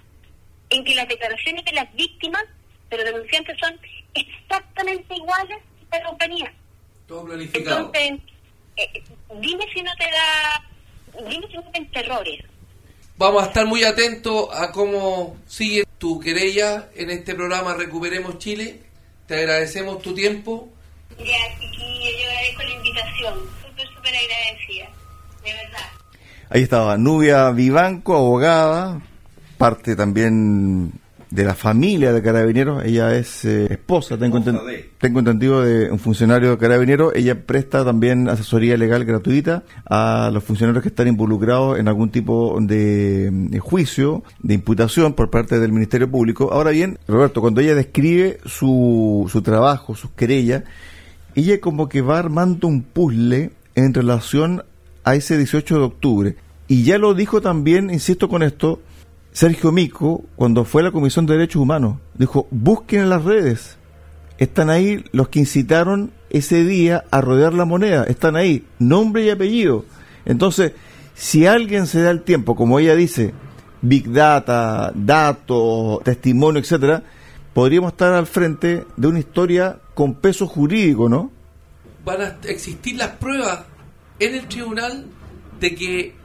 [0.70, 2.44] en que las declaraciones de las víctimas,
[2.90, 3.80] de los denunciantes, son
[4.14, 5.60] exactamente iguales
[5.92, 6.54] a la compañía.
[7.08, 7.92] Todo planificado.
[7.94, 8.20] Entonces,
[8.78, 9.04] eh,
[9.40, 10.69] dime si no te da,
[11.12, 12.46] te terrores.
[13.18, 18.80] Vamos a estar muy atentos a cómo sigue tu querella en este programa Recuperemos Chile.
[19.28, 20.70] Te agradecemos tu tiempo.
[21.18, 23.34] Ya, chiquillo, yo agradezco la invitación.
[23.62, 24.90] Súper, súper agradecida.
[25.44, 25.90] De verdad.
[26.50, 29.02] Ahí estaba Nubia Vivanco, abogada,
[29.58, 30.94] parte también
[31.32, 32.84] de la familia de Carabineros.
[32.84, 34.90] Ella es eh, esposa, tengo, enten- de.
[35.00, 37.14] tengo entendido, de un funcionario de Carabineros.
[37.16, 42.58] Ella presta también asesoría legal gratuita a los funcionarios que están involucrados en algún tipo
[42.60, 46.50] de, mm, juicio, de imputación por parte del Ministerio Público.
[46.52, 50.64] Ahora bien, Roberto, cuando ella describe su, su trabajo, sus querellas,
[51.36, 54.64] ella como que va armando un puzzle en relación
[55.04, 56.36] a ese 18 de octubre.
[56.68, 58.82] Y ya lo dijo también, insisto con esto,
[59.32, 63.78] Sergio Mico, cuando fue a la Comisión de Derechos Humanos, dijo, busquen en las redes.
[64.38, 68.04] Están ahí los que incitaron ese día a rodear la moneda.
[68.06, 69.86] Están ahí, nombre y apellido.
[70.26, 70.74] Entonces,
[71.14, 73.34] si alguien se da el tiempo, como ella dice,
[73.82, 77.04] Big Data, datos, testimonio, etcétera,
[77.54, 81.32] podríamos estar al frente de una historia con peso jurídico, ¿no?
[82.10, 83.62] van a existir las pruebas
[84.20, 85.06] en el tribunal
[85.60, 86.16] de que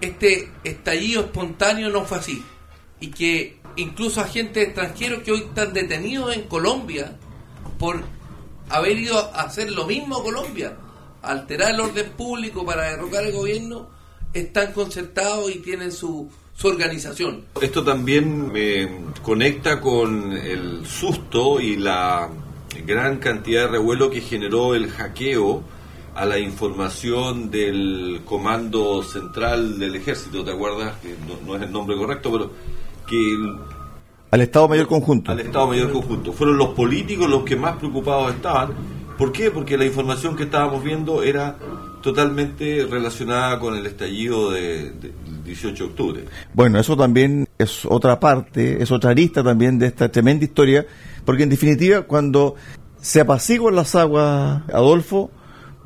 [0.00, 2.44] este estallido espontáneo no fue así
[3.00, 7.16] y que incluso agentes extranjeros que hoy están detenidos en Colombia
[7.78, 8.02] por
[8.68, 10.76] haber ido a hacer lo mismo a Colombia,
[11.22, 13.88] alterar el orden público para derrocar el gobierno,
[14.32, 17.44] están concertados y tienen su, su organización.
[17.60, 18.88] Esto también me
[19.22, 22.28] conecta con el susto y la
[22.84, 25.62] gran cantidad de revuelo que generó el hackeo
[26.18, 30.94] a la información del Comando Central del Ejército, ¿te acuerdas?
[31.00, 32.50] Que no, no es el nombre correcto, pero
[33.06, 33.56] que el-
[34.30, 35.30] Al Estado Mayor Conjunto.
[35.30, 36.32] al Estado Mayor Conjunto.
[36.32, 38.70] Fueron los políticos los que más preocupados estaban.
[39.16, 39.50] ¿Por qué?
[39.50, 41.56] Porque la información que estábamos viendo era
[42.02, 46.24] totalmente relacionada con el estallido de- de- del 18 de octubre.
[46.54, 50.86] Bueno, eso también es otra parte, es otra arista también de esta tremenda historia,
[51.24, 52.54] porque en definitiva, cuando
[53.00, 55.30] se apaciguan las aguas, Adolfo,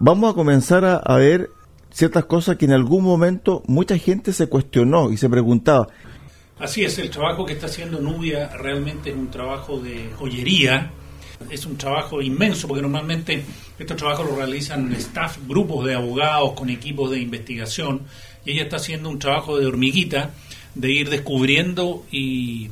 [0.02, 1.48] vamos a comenzar a, a ver
[1.92, 5.86] ciertas cosas que en algún momento mucha gente se cuestionó y se preguntaba.
[6.58, 10.90] Así es, el trabajo que está haciendo Nubia realmente es un trabajo de joyería,
[11.50, 13.44] es un trabajo inmenso porque normalmente
[13.78, 18.02] estos trabajos los realizan staff, grupos de abogados con equipos de investigación
[18.44, 20.30] y ella está haciendo un trabajo de hormiguita
[20.74, 22.70] de ir descubriendo y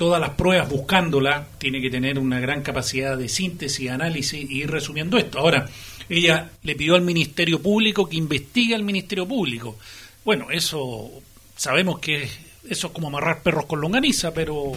[0.00, 4.70] todas las pruebas buscándola, tiene que tener una gran capacidad de síntesis, análisis y ir
[4.70, 5.38] resumiendo esto.
[5.38, 5.68] Ahora,
[6.08, 9.76] ella le pidió al Ministerio Público que investigue al Ministerio Público.
[10.24, 11.10] Bueno, eso
[11.54, 12.22] sabemos que
[12.66, 14.72] eso es como amarrar perros con longaniza, pero,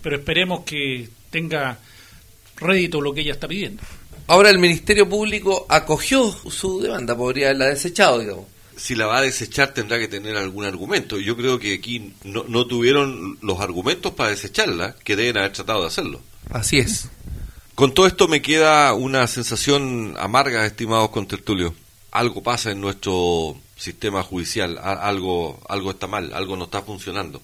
[0.00, 1.78] pero esperemos que tenga
[2.56, 3.82] rédito lo que ella está pidiendo.
[4.28, 8.46] Ahora el Ministerio Público acogió su demanda, podría haberla desechado, digamos.
[8.76, 11.18] Si la va a desechar tendrá que tener algún argumento.
[11.18, 15.82] Yo creo que aquí no, no tuvieron los argumentos para desecharla, que deben haber tratado
[15.82, 16.20] de hacerlo.
[16.50, 17.08] Así es.
[17.74, 21.72] Con todo esto me queda una sensación amarga, estimados contertulios.
[22.12, 27.42] Algo pasa en nuestro sistema judicial, a- algo, algo está mal, algo no está funcionando.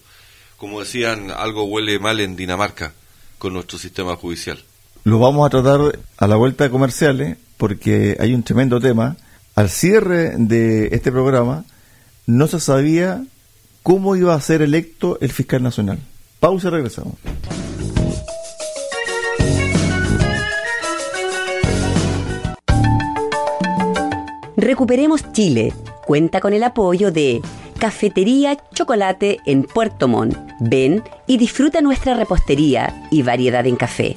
[0.56, 2.92] Como decían, algo huele mal en Dinamarca
[3.38, 4.62] con nuestro sistema judicial.
[5.04, 9.16] Lo vamos a tratar a la vuelta de comerciales porque hay un tremendo tema.
[9.60, 11.66] Al cierre de este programa
[12.24, 13.22] no se sabía
[13.82, 15.98] cómo iba a ser electo el fiscal nacional.
[16.38, 17.16] Pausa y regresamos.
[24.56, 25.74] Recuperemos Chile.
[26.06, 27.42] Cuenta con el apoyo de
[27.78, 30.38] Cafetería Chocolate en Puerto Montt.
[30.60, 34.16] Ven y disfruta nuestra repostería y variedad en café.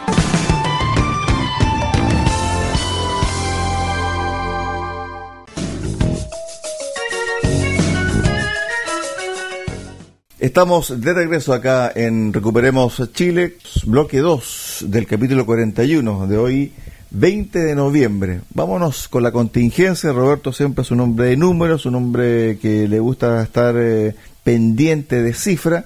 [10.41, 16.71] Estamos de regreso acá en Recuperemos Chile, bloque 2 del capítulo 41 de hoy,
[17.11, 18.41] 20 de noviembre.
[18.51, 20.11] Vámonos con la contingencia.
[20.11, 25.21] Roberto siempre es un hombre de números, un hombre que le gusta estar eh, pendiente
[25.21, 25.85] de cifra.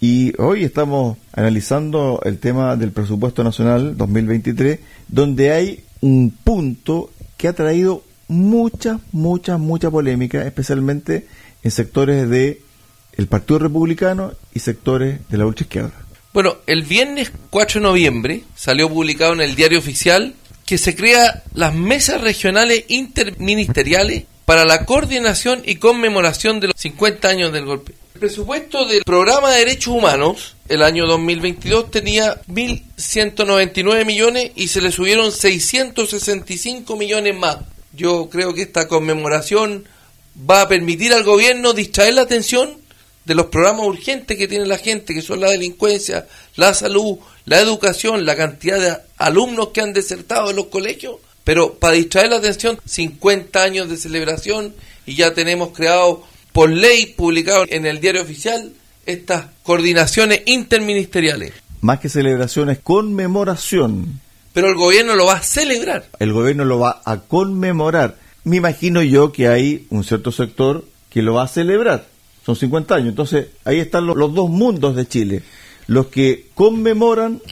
[0.00, 7.48] Y hoy estamos analizando el tema del presupuesto nacional 2023, donde hay un punto que
[7.48, 11.26] ha traído mucha, mucha, mucha polémica, especialmente
[11.64, 12.62] en sectores de
[13.18, 15.92] el Partido Republicano y sectores de la ultraizquierda.
[16.32, 21.42] Bueno, el viernes 4 de noviembre salió publicado en el diario oficial que se crea
[21.52, 27.92] las mesas regionales interministeriales para la coordinación y conmemoración de los 50 años del golpe.
[28.14, 34.80] El presupuesto del programa de derechos humanos el año 2022 tenía 1.199 millones y se
[34.80, 37.58] le subieron 665 millones más.
[37.92, 39.88] Yo creo que esta conmemoración
[40.48, 42.78] va a permitir al gobierno distraer la atención
[43.28, 46.26] de los programas urgentes que tiene la gente, que son la delincuencia,
[46.56, 51.74] la salud, la educación, la cantidad de alumnos que han desertado de los colegios, pero
[51.74, 54.74] para distraer la atención, 50 años de celebración
[55.04, 56.24] y ya tenemos creado
[56.54, 58.72] por ley, publicado en el diario oficial,
[59.04, 61.52] estas coordinaciones interministeriales.
[61.82, 64.20] Más que celebraciones, conmemoración.
[64.54, 66.06] Pero el gobierno lo va a celebrar.
[66.18, 68.16] El gobierno lo va a conmemorar.
[68.44, 72.06] Me imagino yo que hay un cierto sector que lo va a celebrar.
[72.48, 73.08] Son 50 años.
[73.10, 75.42] Entonces, ahí están los, los dos mundos de Chile.
[75.86, 77.42] Los que conmemoran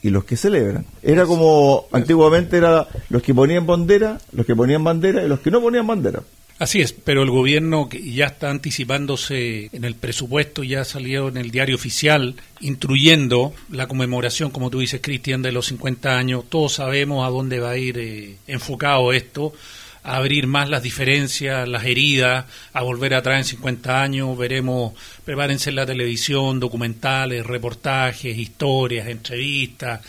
[0.00, 0.86] y los que celebran.
[1.02, 5.50] Era como antiguamente era los que ponían bandera, los que ponían bandera y los que
[5.50, 6.22] no ponían bandera.
[6.58, 11.36] Así es, pero el gobierno que ya está anticipándose en el presupuesto, ya salió en
[11.36, 16.44] el diario oficial, instruyendo la conmemoración, como tú dices, Cristian, de los 50 años.
[16.48, 19.52] Todos sabemos a dónde va a ir eh, enfocado esto,
[20.02, 24.36] a abrir más las diferencias, las heridas, a volver atrás en 50 años.
[24.36, 24.94] Veremos,
[25.24, 30.00] prepárense en la televisión, documentales, reportajes, historias, entrevistas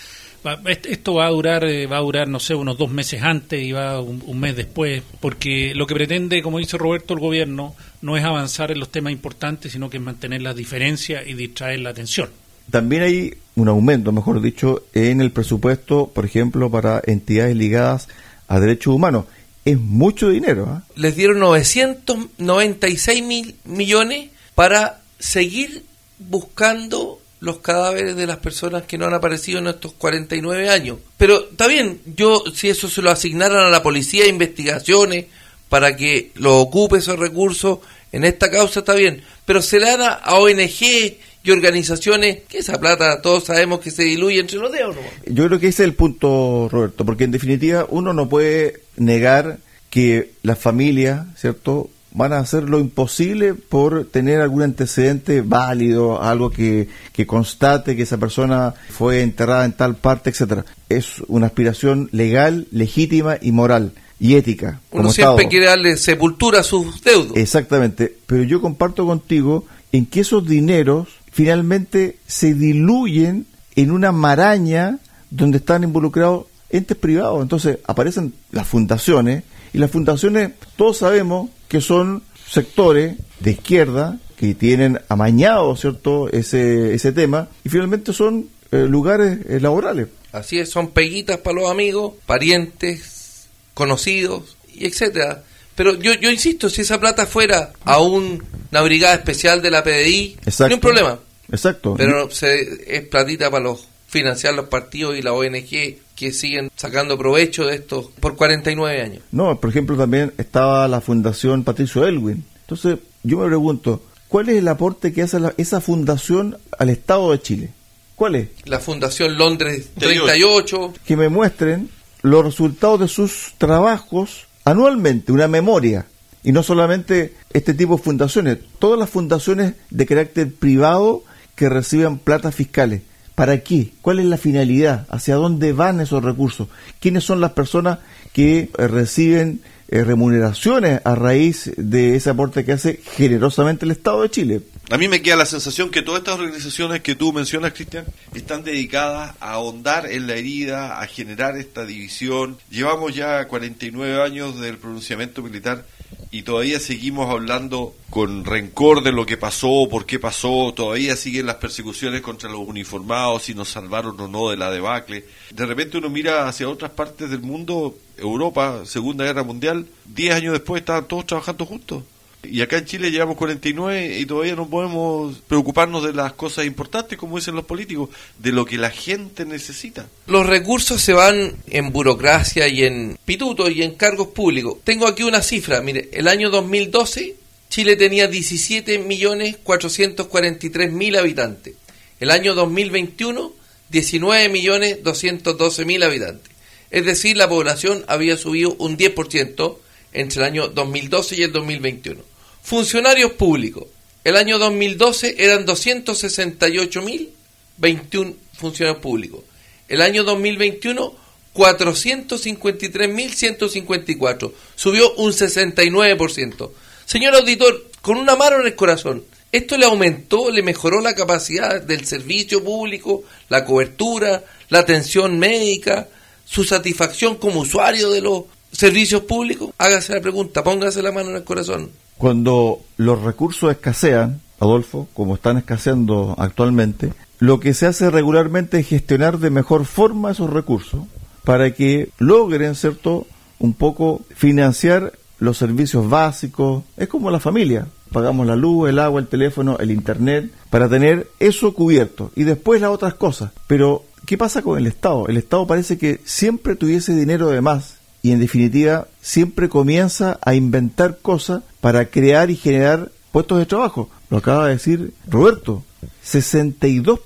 [0.65, 3.71] esto va a durar, eh, va a durar, no sé, unos dos meses antes y
[3.71, 8.23] va un, mes después, porque lo que pretende, como dice Roberto, el gobierno no es
[8.23, 12.29] avanzar en los temas importantes, sino que es mantener las diferencias y distraer la atención.
[12.71, 18.07] También hay un aumento, mejor dicho, en el presupuesto, por ejemplo, para entidades ligadas
[18.47, 19.25] a derechos humanos.
[19.66, 20.68] Es mucho dinero.
[20.70, 20.84] ¿ah?
[20.95, 25.84] Les dieron 996 mil millones para seguir
[26.20, 30.97] buscando los cadáveres de las personas que no han aparecido en estos 49 años.
[31.18, 35.26] Pero está bien, yo si eso se lo asignaran a la policía, investigaciones,
[35.68, 37.80] para que lo ocupe esos recursos
[38.12, 39.24] en esta causa, está bien.
[39.45, 44.03] Pero se le dan a ONG y organizaciones que esa plata todos sabemos que se
[44.03, 44.95] diluye entre los dedos.
[45.25, 49.57] Yo creo que ese es el punto, Roberto, porque en definitiva uno no puede negar
[49.89, 56.49] que la familia, ¿cierto?, van a hacer lo imposible por tener algún antecedente válido, algo
[56.49, 60.65] que, que constate que esa persona fue enterrada en tal parte, etcétera.
[60.89, 64.81] Es una aspiración legal, legítima y moral y ética.
[64.91, 67.35] Uno siempre quiere darle sepultura a sus deudos.
[67.35, 74.99] Exactamente, pero yo comparto contigo en que esos dineros finalmente se diluyen en una maraña
[75.29, 77.41] donde están involucrados entes privados.
[77.41, 84.55] Entonces aparecen las fundaciones y las fundaciones, todos sabemos que son sectores de izquierda que
[84.55, 90.07] tienen amañado cierto ese, ese tema y finalmente son eh, lugares eh, laborales.
[90.32, 95.43] Así es, son peguitas para los amigos, parientes, conocidos y etcétera.
[95.82, 100.38] Pero yo, yo insisto, si esa plata fuera a una brigada especial de la PDI,
[100.59, 101.17] no hay problema.
[101.51, 101.95] Exacto.
[101.97, 107.17] Pero se, es platita para los financiar los partidos y la ONG que siguen sacando
[107.17, 109.23] provecho de esto por 49 años.
[109.32, 112.45] No, por ejemplo, también estaba la Fundación Patricio Elwin.
[112.59, 117.41] Entonces, yo me pregunto, ¿cuál es el aporte que hace esa fundación al Estado de
[117.41, 117.69] Chile?
[118.15, 118.49] ¿Cuál es?
[118.65, 120.93] La Fundación Londres 38.
[121.07, 121.89] Que me muestren
[122.21, 126.05] los resultados de sus trabajos anualmente, una memoria.
[126.43, 131.24] Y no solamente este tipo de fundaciones, todas las fundaciones de carácter privado
[131.55, 133.01] que reciben plata fiscales.
[133.36, 133.91] ¿Para qué?
[134.01, 135.07] ¿Cuál es la finalidad?
[135.09, 136.68] ¿Hacia dónde van esos recursos?
[136.99, 137.99] ¿Quiénes son las personas
[138.34, 144.24] que eh, reciben eh, remuneraciones a raíz de ese aporte que hace generosamente el Estado
[144.24, 144.62] de Chile?
[144.91, 148.03] A mí me queda la sensación que todas estas organizaciones que tú mencionas, Cristian,
[148.35, 152.57] están dedicadas a ahondar en la herida, a generar esta división.
[152.69, 155.85] Llevamos ya 49 años del pronunciamiento militar
[156.29, 161.45] y todavía seguimos hablando con rencor de lo que pasó, por qué pasó, todavía siguen
[161.45, 165.23] las persecuciones contra los uniformados, si nos salvaron o no de la debacle.
[165.51, 170.51] De repente uno mira hacia otras partes del mundo, Europa, Segunda Guerra Mundial, 10 años
[170.51, 172.03] después estaban todos trabajando juntos.
[172.43, 177.17] Y acá en Chile llevamos 49 y todavía no podemos preocuparnos de las cosas importantes,
[177.17, 180.07] como dicen los políticos, de lo que la gente necesita.
[180.27, 184.77] Los recursos se van en burocracia y en pitutos y en cargos públicos.
[184.83, 187.35] Tengo aquí una cifra, mire, el año 2012
[187.69, 191.75] Chile tenía 17.443.000 habitantes.
[192.19, 193.61] El año 2021
[193.91, 196.51] 19.212.000 habitantes.
[196.89, 199.77] Es decir, la población había subido un 10%
[200.14, 202.22] entre el año 2012 y el 2021.
[202.62, 203.86] Funcionarios públicos.
[204.24, 209.41] El año 2012 eran 268.021 funcionarios públicos.
[209.88, 211.16] El año 2021,
[211.53, 214.51] 453.154.
[214.76, 216.72] Subió un 69%.
[217.05, 221.82] Señor auditor, con una mano en el corazón, ¿esto le aumentó, le mejoró la capacidad
[221.82, 226.07] del servicio público, la cobertura, la atención médica,
[226.45, 228.43] su satisfacción como usuario de los
[228.82, 229.71] servicios públicos?
[229.77, 231.89] Hágase la pregunta, póngase la mano en el corazón
[232.21, 238.88] cuando los recursos escasean, Adolfo, como están escaseando actualmente, lo que se hace regularmente es
[238.88, 241.01] gestionar de mejor forma esos recursos
[241.43, 243.25] para que logren, ¿cierto?,
[243.57, 246.84] un poco financiar los servicios básicos.
[246.95, 247.88] Es como la familia.
[248.11, 252.32] Pagamos la luz, el agua, el teléfono, el internet, para tener eso cubierto.
[252.36, 253.51] Y después las otras cosas.
[253.65, 255.25] Pero, ¿qué pasa con el Estado?
[255.27, 257.95] El Estado parece que siempre tuviese dinero de más.
[258.22, 264.09] Y en definitiva, siempre comienza a inventar cosas para crear y generar puestos de trabajo.
[264.30, 265.84] Lo acaba de decir Roberto.
[266.26, 267.19] 62%.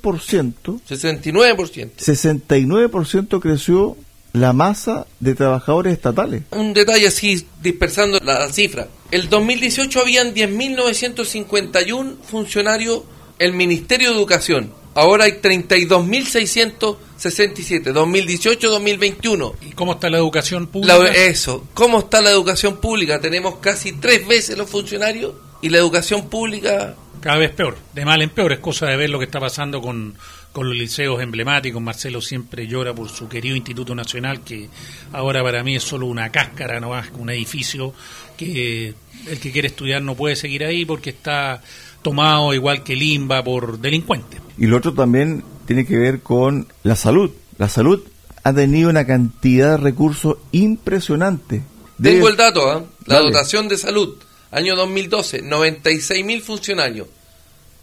[0.87, 1.89] 69%.
[1.97, 3.97] 69% creció
[4.33, 6.43] la masa de trabajadores estatales.
[6.51, 8.87] Un detalle así, dispersando la cifra.
[9.11, 13.03] El 2018 habían 10.951 funcionarios
[13.39, 14.71] el Ministerio de Educación.
[14.95, 19.53] Ahora hay 32.667, 2018-2021.
[19.61, 21.13] ¿Y cómo está la educación pública?
[21.13, 23.19] eso, ¿cómo está la educación pública?
[23.19, 26.95] Tenemos casi tres veces los funcionarios y la educación pública...
[27.21, 28.51] Cada vez peor, de mal en peor.
[28.53, 30.15] Es cosa de ver lo que está pasando con
[30.55, 31.81] con los liceos emblemáticos.
[31.81, 34.69] Marcelo siempre llora por su querido Instituto Nacional, que
[35.11, 37.93] ahora para mí es solo una cáscara, no más un edificio
[38.37, 38.93] que
[39.27, 41.61] el que quiere estudiar no puede seguir ahí porque está
[42.01, 44.44] tomado igual que Limba por delincuentes.
[44.57, 47.31] Y lo otro también tiene que ver con la salud.
[47.57, 48.03] La salud
[48.43, 51.63] ha tenido una cantidad de recursos impresionante.
[52.01, 52.83] Tengo el dato, ¿ah?
[53.05, 54.17] la dotación de salud,
[54.51, 57.07] año 2012, 96 mil funcionarios,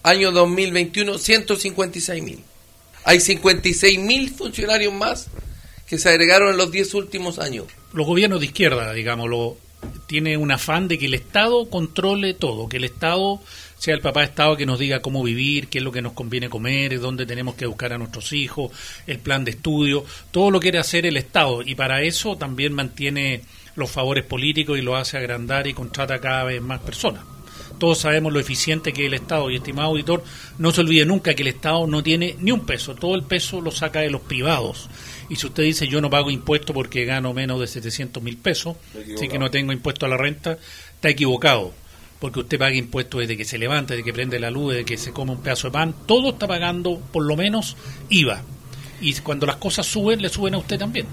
[0.03, 2.41] año 2021, 156 mil.
[3.05, 5.29] Hay 56 mil funcionarios más
[5.87, 7.67] que se agregaron en los 10 últimos años.
[7.93, 9.57] Los gobiernos de izquierda, digámoslo,
[10.07, 13.41] tienen un afán de que el Estado controle todo, que el Estado
[13.83, 16.13] sea el papá de Estado que nos diga cómo vivir, qué es lo que nos
[16.13, 18.71] conviene comer, dónde tenemos que buscar a nuestros hijos,
[19.09, 21.63] el plan de estudio, todo lo quiere hacer el Estado.
[21.63, 23.43] Y para eso también mantiene
[23.75, 27.25] los favores políticos y lo hace agrandar y contrata cada vez más personas.
[27.81, 29.51] Todos sabemos lo eficiente que es el Estado.
[29.51, 30.23] Y estimado auditor,
[30.59, 33.61] no se olvide nunca que el Estado no tiene ni un peso, todo el peso
[33.61, 34.89] lo saca de los privados.
[35.29, 38.77] Y si usted dice yo no pago impuesto porque gano menos de 700 mil pesos,
[39.13, 40.57] así que no tengo impuesto a la renta,
[40.95, 41.82] está equivocado.
[42.23, 44.97] Porque usted paga impuestos desde que se levanta, desde que prende la luz, desde que
[44.97, 47.77] se come un pedazo de pan, todo está pagando por lo menos
[48.11, 48.43] IVA.
[49.01, 51.07] Y cuando las cosas suben, le suben a usted también.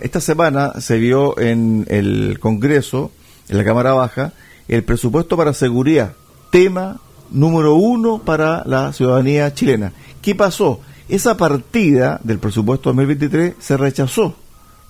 [0.00, 3.12] Esta semana se vio en el Congreso,
[3.48, 4.32] en la Cámara Baja,
[4.66, 6.14] el presupuesto para seguridad,
[6.50, 7.00] tema
[7.30, 9.92] número uno para la ciudadanía chilena.
[10.20, 10.80] ¿Qué pasó?
[11.08, 14.34] Esa partida del presupuesto 2023 se rechazó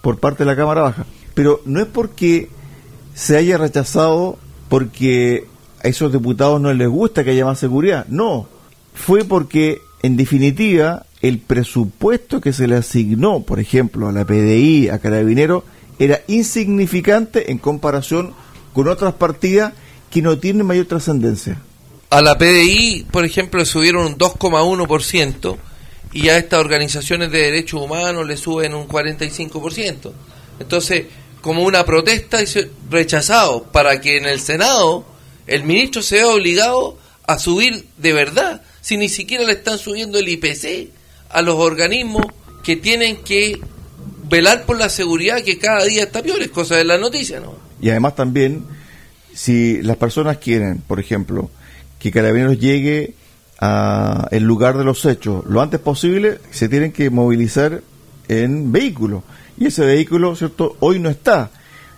[0.01, 1.05] por parte de la Cámara Baja,
[1.35, 2.49] pero no es porque
[3.13, 4.39] se haya rechazado
[4.71, 5.45] porque
[5.87, 8.49] a esos diputados no les gusta que haya más seguridad, no,
[8.93, 14.89] fue porque en definitiva el presupuesto que se le asignó, por ejemplo, a la PDI,
[14.89, 15.65] a Carabinero,
[15.99, 18.35] era insignificante en comparación
[18.73, 19.73] con otras partidas
[20.11, 21.63] que no tienen mayor trascendencia.
[22.11, 25.57] A la PDI, por ejemplo, le subieron un 2,1%
[26.13, 30.13] y a estas organizaciones de derechos humanos le suben un 45%.
[30.59, 31.07] Entonces,
[31.41, 35.16] como una protesta, dice rechazado para que en el Senado
[35.47, 40.19] el ministro se vea obligado a subir de verdad, si ni siquiera le están subiendo
[40.19, 40.91] el IPC
[41.31, 42.25] a los organismos
[42.63, 43.61] que tienen que
[44.29, 47.55] velar por la seguridad que cada día está peor, es cosa de la noticia, ¿no?
[47.81, 48.65] Y además también,
[49.35, 51.51] si las personas quieren, por ejemplo,
[51.99, 53.15] que Carabineros llegue
[53.59, 57.83] a el lugar de los hechos lo antes posible, se tienen que movilizar
[58.29, 59.23] en vehículo.
[59.59, 60.77] Y ese vehículo, ¿cierto?
[60.81, 61.51] Hoy no está.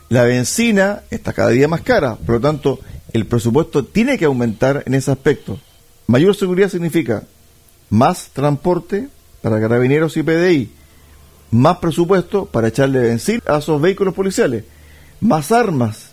[0.08, 2.80] La benzina está cada día más cara, por lo tanto,
[3.12, 5.58] el presupuesto tiene que aumentar en ese aspecto.
[6.06, 7.24] Mayor seguridad significa
[7.90, 9.08] más transporte
[9.42, 10.70] para carabineros y PDI,
[11.50, 14.64] más presupuesto para echarle benzina a esos vehículos policiales
[15.20, 16.10] más armas.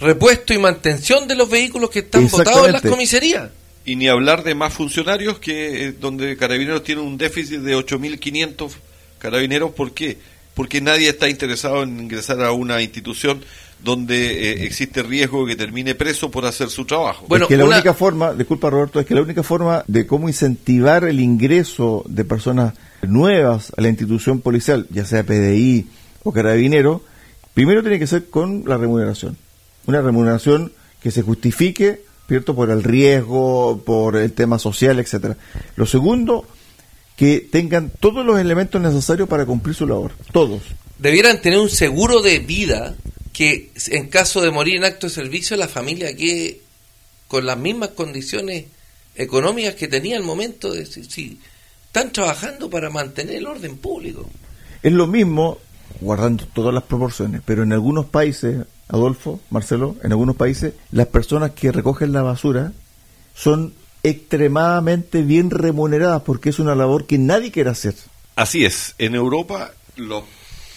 [0.00, 3.50] Repuesto y mantención de los vehículos que están botados en las comisarías.
[3.84, 8.70] Y ni hablar de más funcionarios que eh, donde Carabineros tiene un déficit de 8.500
[9.18, 9.72] carabineros.
[9.72, 10.18] ¿Por qué?
[10.54, 13.44] Porque nadie está interesado en ingresar a una institución
[13.82, 17.26] donde eh, existe riesgo de que termine preso por hacer su trabajo.
[17.28, 20.28] Bueno, es que la única forma, disculpa Roberto, es que la única forma de cómo
[20.28, 25.86] incentivar el ingreso de personas nuevas a la institución policial, ya sea PDI
[26.22, 27.02] o Carabinero,
[27.54, 29.36] Primero tiene que ser con la remuneración.
[29.86, 32.54] Una remuneración que se justifique, ¿cierto?
[32.54, 35.36] Por el riesgo, por el tema social, etcétera.
[35.76, 36.46] Lo segundo,
[37.16, 40.12] que tengan todos los elementos necesarios para cumplir su labor.
[40.32, 40.62] Todos.
[40.98, 42.96] Debieran tener un seguro de vida
[43.34, 46.60] que en caso de morir en acto de servicio la familia quede
[47.28, 48.66] con las mismas condiciones
[49.16, 51.40] económicas que tenía al momento de si
[51.86, 54.30] están trabajando para mantener el orden público.
[54.82, 55.58] Es lo mismo
[56.00, 61.52] guardando todas las proporciones, pero en algunos países, Adolfo, Marcelo, en algunos países, las personas
[61.52, 62.72] que recogen la basura
[63.34, 63.74] son
[64.04, 67.94] extremadamente bien remuneradas porque es una labor que nadie quiere hacer.
[68.36, 70.22] Así es, en Europa los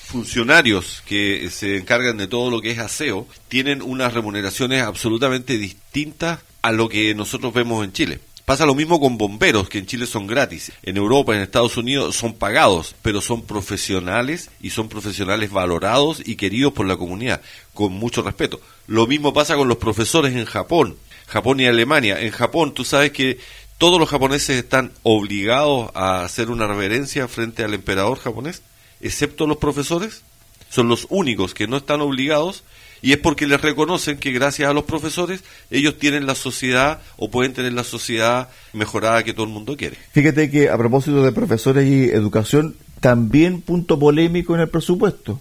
[0.07, 6.39] funcionarios que se encargan de todo lo que es aseo tienen unas remuneraciones absolutamente distintas
[6.61, 8.19] a lo que nosotros vemos en Chile.
[8.45, 10.71] Pasa lo mismo con bomberos, que en Chile son gratis.
[10.83, 16.37] En Europa, en Estados Unidos son pagados, pero son profesionales y son profesionales valorados y
[16.37, 17.41] queridos por la comunidad,
[17.73, 18.61] con mucho respeto.
[18.87, 20.95] Lo mismo pasa con los profesores en Japón,
[21.27, 22.21] Japón y Alemania.
[22.21, 23.37] En Japón, tú sabes que
[23.77, 28.61] todos los japoneses están obligados a hacer una reverencia frente al emperador japonés,
[29.01, 30.23] excepto los profesores.
[30.69, 32.63] Son los únicos que no están obligados
[33.01, 37.29] y es porque les reconocen que gracias a los profesores ellos tienen la sociedad o
[37.29, 39.97] pueden tener la sociedad mejorada que todo el mundo quiere.
[40.11, 45.39] Fíjate que a propósito de profesores y educación, también punto polémico en el presupuesto,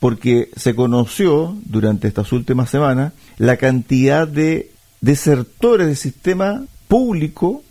[0.00, 7.62] porque se conoció durante estas últimas semanas la cantidad de desertores del sistema público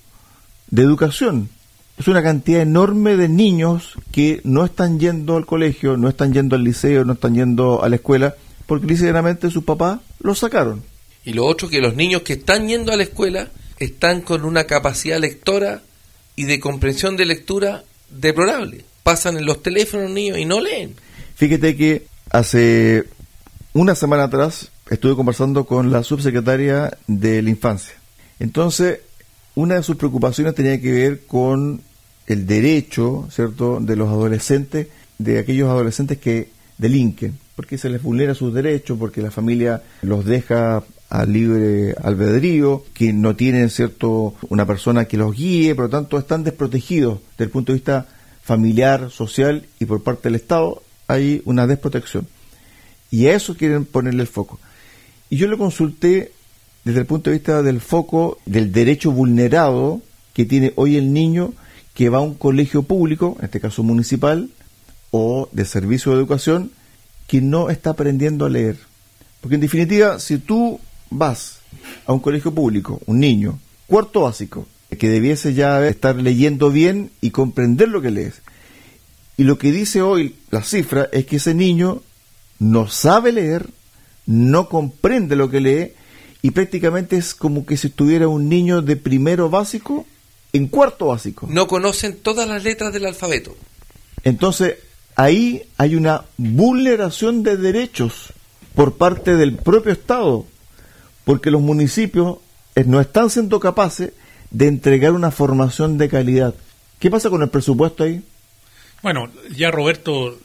[0.70, 1.50] de educación.
[1.98, 6.56] Es una cantidad enorme de niños que no están yendo al colegio, no están yendo
[6.56, 8.36] al liceo, no están yendo a la escuela,
[8.68, 10.84] porque ligeramente sus papás los sacaron.
[11.24, 14.66] Y lo otro, que los niños que están yendo a la escuela están con una
[14.66, 15.82] capacidad lectora
[16.36, 18.86] y de comprensión de lectura deplorable.
[19.04, 20.95] Pasan en los teléfonos niños y no leen.
[21.36, 23.06] Fíjate que hace
[23.74, 27.95] una semana atrás estuve conversando con la subsecretaria de la infancia.
[28.39, 29.00] Entonces,
[29.56, 31.82] una de sus preocupaciones tenía que ver con
[32.28, 38.36] el derecho, ¿cierto?, de los adolescentes, de aquellos adolescentes que delinquen porque se les vulnera
[38.36, 44.67] sus derechos, porque la familia los deja a libre albedrío, que no tienen cierto una
[44.67, 48.05] persona que los guíe, por lo tanto están desprotegidos desde el punto de vista
[48.43, 52.28] familiar, social y por parte del Estado hay una desprotección.
[53.09, 54.59] Y a eso quieren ponerle el foco.
[55.32, 56.34] Y yo le consulté
[56.86, 60.03] desde el punto de vista del foco del derecho vulnerado
[60.34, 61.53] que tiene hoy el niño
[61.98, 64.52] que va a un colegio público, en este caso municipal,
[65.10, 66.70] o de servicio de educación,
[67.26, 68.78] que no está aprendiendo a leer.
[69.41, 70.80] Porque en definitiva, si tú
[71.10, 71.58] vas
[72.06, 74.68] a un colegio público, un niño, cuarto básico,
[75.00, 78.43] que debiese ya estar leyendo bien y comprender lo que lees,
[79.36, 82.04] y lo que dice hoy la cifra es que ese niño
[82.60, 83.72] no sabe leer,
[84.28, 85.93] no comprende lo que lee,
[86.43, 90.06] y prácticamente es como que si estuviera un niño de primero básico
[90.54, 91.48] en cuarto básico.
[91.50, 93.56] No conocen todas las letras del alfabeto.
[94.24, 94.78] Entonces,
[95.16, 98.34] ahí hay una vulneración de derechos
[98.76, 100.45] por parte del propio Estado,
[101.26, 102.38] porque los municipios
[102.76, 104.14] eh, no están siendo capaces
[104.52, 106.54] de entregar una formación de calidad.
[107.00, 108.24] ¿Qué pasa con el presupuesto ahí?
[109.02, 110.38] Bueno, ya Roberto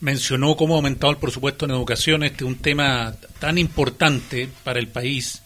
[0.00, 2.22] mencionó cómo ha aumentado el presupuesto en educación.
[2.22, 5.42] Este es un tema tan importante para el país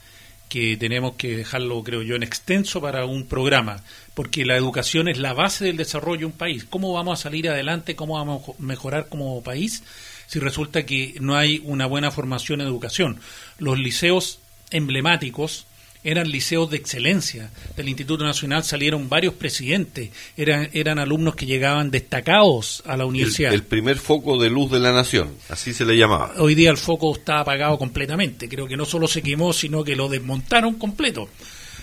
[0.51, 3.83] que tenemos que dejarlo, creo yo, en extenso para un programa,
[4.15, 6.67] porque la educación es la base del desarrollo de un país.
[6.69, 7.95] ¿Cómo vamos a salir adelante?
[7.95, 9.85] ¿Cómo vamos a mejorar como país
[10.27, 13.21] si resulta que no hay una buena formación en educación?
[13.59, 14.41] Los liceos
[14.73, 15.67] emblemáticos
[16.03, 17.51] eran liceos de excelencia.
[17.77, 23.53] Del Instituto Nacional salieron varios presidentes, eran, eran alumnos que llegaban destacados a la universidad.
[23.53, 26.33] El, primer foco de luz de la nación, así se le llamaba.
[26.39, 29.97] Hoy día el foco está apagado completamente, creo que no solo se quemó, sino que
[29.97, 31.29] lo desmontaron completo,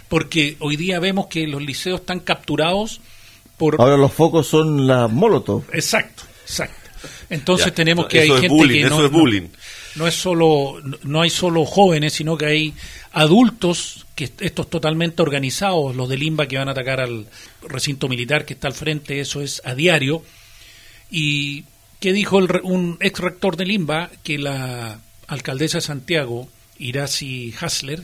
[0.09, 3.01] porque hoy día vemos que los liceos están capturados
[3.57, 3.80] por...
[3.80, 5.63] Ahora los focos son la Molotov.
[5.74, 6.88] Exacto, exacto.
[7.30, 9.43] Entonces tenemos que hay gente que no, es bullying.
[9.43, 9.49] no
[10.05, 12.73] es solo no hay solo jóvenes, sino que hay
[13.11, 17.27] adultos que estos totalmente organizados, los de Limba que van a atacar al
[17.61, 20.23] recinto militar que está al frente, eso es a diario.
[21.09, 21.63] Y
[21.99, 28.03] que dijo un ex rector de Limba que la alcaldesa de Santiago, Iracy Hasler,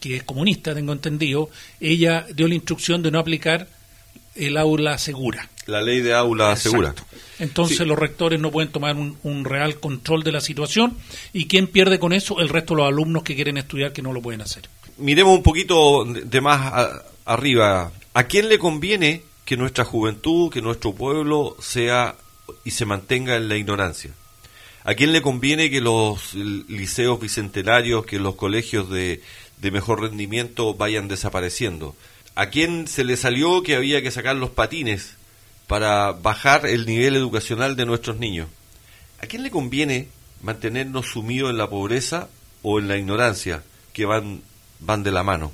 [0.00, 3.68] que es comunista, tengo entendido, ella dio la instrucción de no aplicar
[4.38, 5.48] el aula segura.
[5.66, 6.94] La ley de aula segura.
[7.38, 10.96] Entonces los rectores no pueden tomar un, real control de la situación
[11.32, 12.40] y ¿quién pierde con eso?
[12.40, 14.68] El resto de los alumnos que quieren estudiar que no lo pueden hacer
[14.98, 16.90] miremos un poquito de más
[17.24, 17.92] arriba.
[18.14, 22.16] ¿A quién le conviene que nuestra juventud, que nuestro pueblo sea
[22.64, 24.12] y se mantenga en la ignorancia?
[24.84, 29.22] ¿A quién le conviene que los liceos bicentenarios, que los colegios de,
[29.58, 31.94] de mejor rendimiento vayan desapareciendo?
[32.38, 35.16] ¿A quién se le salió que había que sacar los patines
[35.66, 38.48] para bajar el nivel educacional de nuestros niños?
[39.20, 40.06] ¿A quién le conviene
[40.42, 42.28] mantenernos sumidos en la pobreza
[42.62, 44.42] o en la ignorancia que van
[44.80, 45.50] van de la mano.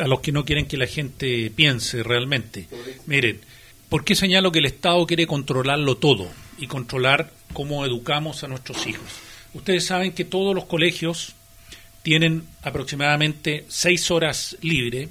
[0.00, 2.68] A los que no quieren que la gente piense realmente.
[3.06, 3.40] Miren,
[3.88, 6.28] ¿por qué señalo que el Estado quiere controlarlo todo
[6.58, 9.08] y controlar cómo educamos a nuestros hijos?
[9.54, 11.34] Ustedes saben que todos los colegios
[12.02, 15.08] tienen aproximadamente seis horas libres,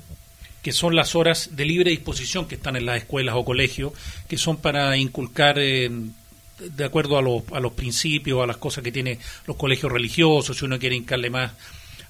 [0.68, 3.93] que son las horas de libre disposición que están en las escuelas o colegios,
[4.28, 5.89] que son para inculcar eh,
[6.59, 10.57] de acuerdo a los, a los principios, a las cosas que tienen los colegios religiosos,
[10.57, 11.53] si uno quiere hincarle más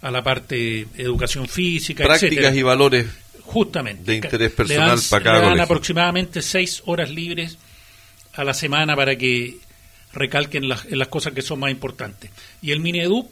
[0.01, 3.05] a la parte educación física, prácticas y valores
[3.43, 4.03] justamente.
[4.03, 7.59] de interés personal para cada le dan aproximadamente seis horas libres
[8.33, 9.57] a la semana para que
[10.13, 12.31] recalquen las, las cosas que son más importantes.
[12.63, 13.31] Y el Mineduc,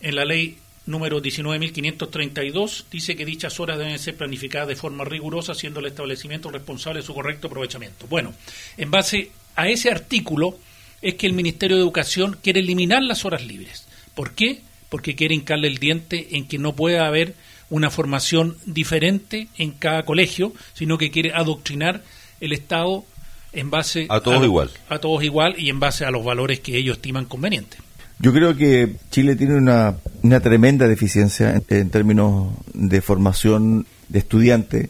[0.00, 5.54] en la ley número 19.532, dice que dichas horas deben ser planificadas de forma rigurosa,
[5.54, 8.06] siendo el establecimiento responsable de su correcto aprovechamiento.
[8.06, 8.34] Bueno,
[8.76, 10.56] en base a ese artículo
[11.02, 13.86] es que el Ministerio de Educación quiere eliminar las horas libres.
[14.14, 14.60] ¿Por qué?
[14.88, 17.34] Porque quiere hincarle el diente en que no puede haber
[17.68, 22.02] una formación diferente en cada colegio, sino que quiere adoctrinar
[22.40, 23.04] el Estado
[23.52, 24.70] en base a todos igual.
[24.88, 27.80] A todos igual y en base a los valores que ellos estiman convenientes.
[28.18, 34.88] Yo creo que Chile tiene una, una tremenda deficiencia en, términos de formación de estudiantes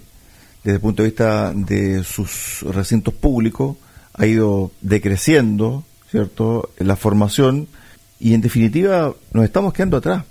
[0.62, 3.77] desde el punto de vista de sus recintos públicos.
[4.14, 7.68] Ha ido decreciendo, ¿cierto?, la formación
[8.20, 10.24] y en definitiva nos estamos quedando atrás.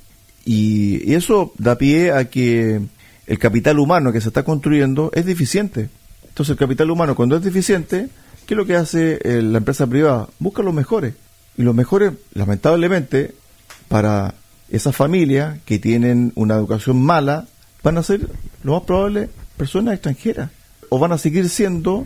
[0.46, 2.82] Y, eso da pie a que
[3.28, 5.90] el capital humano que se está construyendo es deficiente.
[6.28, 8.08] Entonces el capital humano cuando es deficiente,
[8.46, 10.30] ¿qué es lo que hace eh, la empresa privada?
[10.40, 11.14] Busca los mejores.
[11.58, 13.34] Y los mejores, lamentablemente,
[13.88, 14.36] para
[14.70, 17.48] esas familias que tienen una educación mala,
[17.84, 18.30] van a ser,
[18.64, 20.52] lo más probable, personas extranjeras.
[20.90, 22.06] O van a seguir siendo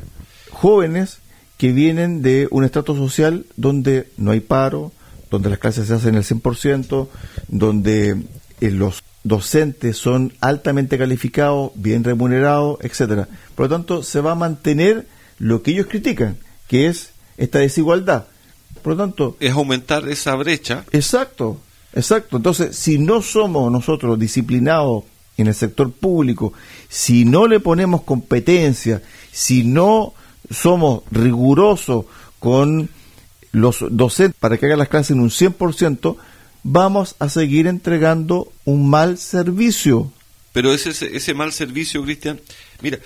[0.52, 1.20] jóvenes
[1.58, 4.92] que vienen de un estrato social donde no hay paro,
[5.30, 7.08] donde las clases se hacen el 100%,
[7.48, 8.24] donde
[8.62, 13.28] eh, los docentes son altamente calificados, bien remunerados, etcétera.
[13.56, 16.38] Por lo tanto, se va a mantener lo que ellos critican,
[16.68, 18.26] que es esta desigualdad.
[18.82, 20.86] Por lo tanto, es aumentar esa brecha.
[20.92, 21.60] Exacto,
[21.94, 22.38] exacto.
[22.38, 25.04] Entonces, si no somos nosotros disciplinados
[25.38, 26.54] en el sector público,
[26.90, 29.02] si no le ponemos competencia,
[29.32, 30.14] si no
[30.50, 32.06] somos rigurosos
[32.40, 32.90] con
[33.52, 36.18] los docentes para que hagan las clases en un 100%,
[36.64, 40.12] vamos a seguir entregando un mal servicio.
[40.52, 42.40] Pero ese, ese mal servicio, Cristian,
[42.82, 43.00] mira,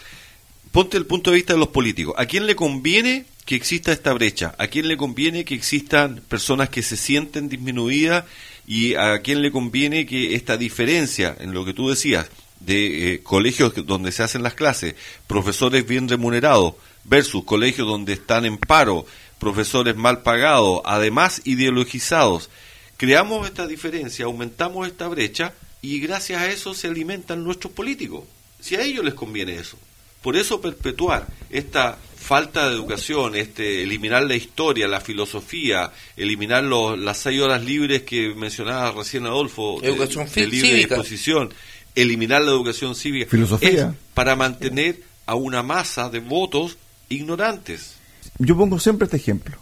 [0.71, 2.15] ponte el punto de vista de los políticos.
[2.17, 4.55] ¿A quién le conviene que exista esta brecha?
[4.57, 8.25] ¿A quién le conviene que existan personas que se sienten disminuidas?
[8.65, 12.29] ¿Y a quién le conviene que esta diferencia en lo que tú decías
[12.65, 14.95] de eh, colegios donde se hacen las clases,
[15.27, 19.05] profesores bien remunerados versus colegios donde están en paro,
[19.39, 22.49] profesores mal pagados, además ideologizados.
[22.97, 28.23] Creamos esta diferencia, aumentamos esta brecha y gracias a eso se alimentan nuestros políticos.
[28.61, 29.77] Si a ellos les conviene eso.
[30.21, 36.97] Por eso perpetuar esta falta de educación, este, eliminar la historia, la filosofía, eliminar los,
[36.97, 41.53] las seis horas libres que mencionaba recién Adolfo, educación de, libre disposición,
[41.95, 43.93] eliminar la educación cívica, filosofía.
[44.13, 46.77] para mantener a una masa de votos
[47.09, 47.97] ignorantes
[48.39, 49.57] yo pongo siempre este ejemplo.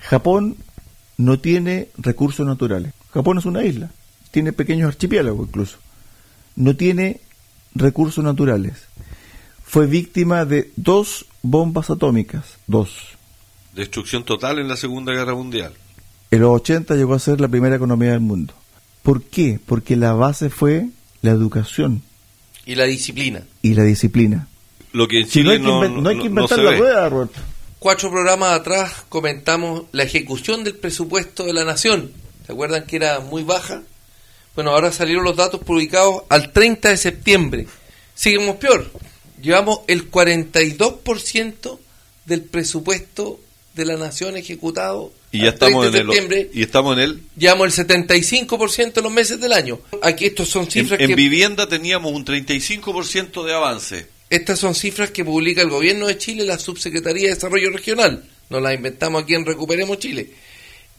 [0.00, 0.56] Japón
[1.16, 2.92] no tiene recursos naturales.
[3.12, 3.90] Japón es una isla,
[4.30, 5.78] tiene pequeños archipiélagos incluso.
[6.56, 7.20] No tiene
[7.74, 8.74] recursos naturales.
[9.74, 12.92] Fue víctima de dos bombas atómicas, dos.
[13.72, 15.72] Destrucción total en la Segunda Guerra Mundial.
[16.30, 18.54] En los 80 llegó a ser la primera economía del mundo.
[19.02, 19.58] ¿Por qué?
[19.66, 20.90] Porque la base fue
[21.22, 22.04] la educación.
[22.64, 23.42] Y la disciplina.
[23.62, 24.46] Y la disciplina.
[24.92, 27.40] Lo que en Chile no, hay que, inventar la rueda, Roberto
[27.80, 32.12] cuatro programas atrás comentamos la ejecución del presupuesto de la nación.
[32.46, 33.82] ¿Se acuerdan que era muy baja?
[34.54, 37.66] Bueno, ahora salieron los datos publicados al 30 de septiembre.
[38.14, 38.88] Seguimos peor.
[39.44, 41.78] Llevamos el 42%
[42.24, 43.38] del presupuesto
[43.74, 45.12] de la nación ejecutado.
[45.32, 49.12] Y ya estamos en septiembre, el, y estamos en el llevamos el 75% de los
[49.12, 49.80] meses del año.
[50.02, 54.06] Aquí estos son cifras en, en vivienda teníamos un 35% de avance.
[54.30, 58.24] Estas son cifras que publica el gobierno de Chile, la Subsecretaría de Desarrollo Regional.
[58.48, 60.30] Nos las inventamos aquí en Recuperemos Chile.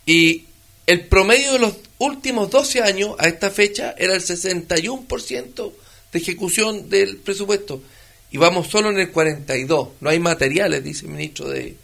[0.05, 0.43] Y
[0.85, 5.71] el promedio de los últimos 12 años a esta fecha era el 61%
[6.11, 7.81] de ejecución del presupuesto.
[8.35, 9.87] Y vamos solo en el 42.
[10.01, 11.77] No hay materiales, dice el ministro de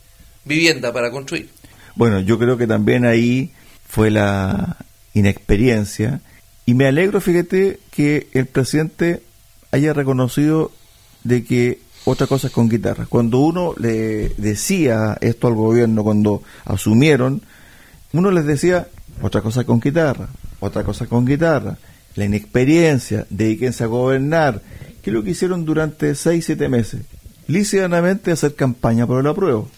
[0.43, 1.49] Vivienda, para construir.
[1.95, 3.53] Bueno, yo creo que también ahí
[3.87, 4.75] fue la
[5.13, 6.19] inexperiencia.
[6.65, 9.23] Y me alegro, fíjate, que el presidente
[9.71, 10.73] haya reconocido
[11.23, 13.05] de que otra cosa es con guitarra.
[13.05, 17.43] Cuando uno le decía esto al gobierno, cuando asumieron,
[18.11, 18.89] uno les decía
[19.21, 20.27] otra cosa con guitarra,
[20.59, 21.77] otra cosa con guitarra,
[22.15, 24.61] la inexperiencia, dedíquense a gobernar,
[25.01, 27.01] que es lo que hicieron durante seis, siete meses,
[27.47, 29.69] lícitamente hacer campaña por el apruebo.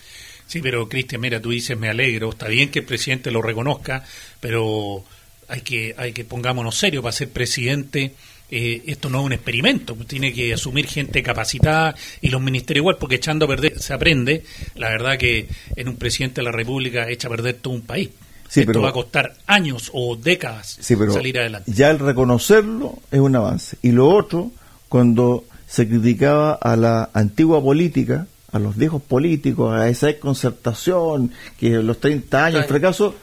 [0.48, 4.04] Sí, pero Cristian, mira, tú dices me alegro, está bien que el presidente lo reconozca,
[4.40, 5.04] pero
[5.48, 8.14] hay que, hay que pongámonos serio para ser presidente
[8.56, 12.98] eh, esto no es un experimento, tiene que asumir gente capacitada y los ministerios igual,
[13.00, 14.44] porque echando a perder se aprende.
[14.76, 18.12] La verdad que en un presidente de la República echa a perder todo un país.
[18.54, 21.72] esto va a costar años o décadas salir adelante.
[21.74, 23.78] Ya el reconocerlo es un avance.
[23.82, 24.52] Y lo otro,
[24.94, 31.72] cuando se criticaba a la antigua política, a los viejos políticos, a esa concertación, que
[31.72, 33.16] los 30 años, el fracaso,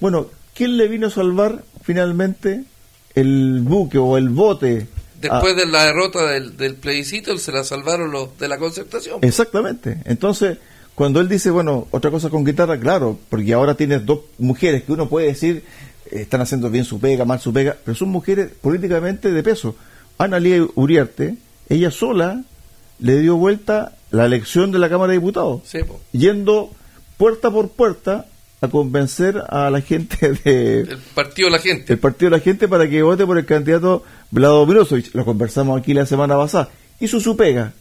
[0.00, 2.64] bueno, ¿quién le vino a salvar finalmente
[3.14, 4.86] el buque o el bote.
[5.20, 9.18] Después de la derrota del, plebiscito, se la salvaron los de la concertación.
[9.20, 10.00] Exactamente.
[10.06, 10.56] Entonces,
[10.94, 14.92] cuando él dice, bueno, otra cosa con guitarra, claro, porque ahora tienes dos mujeres que
[14.92, 15.62] uno puede decir
[16.10, 19.76] eh, están haciendo bien su pega, mal su pega, pero son mujeres políticamente de peso.
[20.18, 21.36] Ana Lía Uriarte,
[21.68, 22.42] ella sola
[22.98, 25.62] le dio vuelta la elección de la Cámara de Diputados,
[26.12, 26.70] yendo
[27.16, 28.26] puerta por puerta
[28.60, 30.80] a convencer a la gente de...
[30.80, 31.92] El partido de la gente.
[31.92, 35.14] El partido de la gente para que vote por el candidato Vlado Mirosovic.
[35.14, 36.68] Lo conversamos aquí la semana pasada.
[37.00, 37.72] Hizo su pega,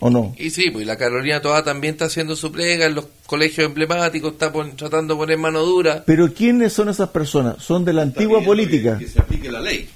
[0.00, 0.34] ¿o no?
[0.38, 4.32] Y sí, pues la Carolina Toda también está haciendo su pega en los colegios emblemáticos,
[4.32, 6.02] está tratando de poner mano dura.
[6.06, 7.62] Pero ¿quiénes son esas personas?
[7.62, 8.96] Son de la antigua política.
[8.98, 9.88] Que, se aplique la ley.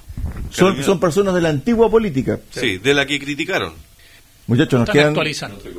[0.51, 2.40] Son, son personas de la antigua política.
[2.51, 3.74] Sí, de la que criticaron.
[4.46, 5.14] Muchachos, nos quedan,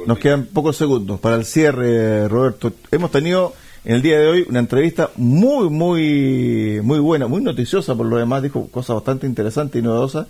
[0.05, 2.71] nos quedan pocos segundos para el cierre, Roberto.
[2.91, 3.53] Hemos tenido
[3.83, 8.17] en el día de hoy una entrevista muy, muy, muy buena, muy noticiosa por lo
[8.17, 10.27] demás, dijo cosas bastante interesantes y novedosas.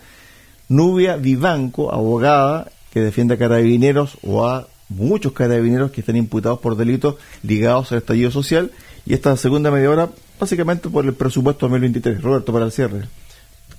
[0.69, 6.77] Nubia Vivanco, abogada que defiende a carabineros o a muchos carabineros que están imputados por
[6.77, 8.71] delitos ligados al estallido social.
[9.05, 10.09] Y esta segunda media hora,
[10.39, 12.21] básicamente por el presupuesto 2023.
[12.21, 13.07] Roberto, para el cierre.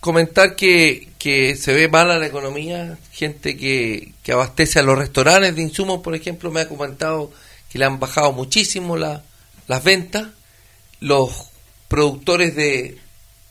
[0.00, 5.54] Comentar que, que se ve mala la economía, gente que, que abastece a los restaurantes
[5.54, 7.30] de insumos, por ejemplo, me ha comentado
[7.70, 9.22] que le han bajado muchísimo la,
[9.68, 10.28] las ventas,
[11.00, 11.50] los
[11.88, 12.98] productores de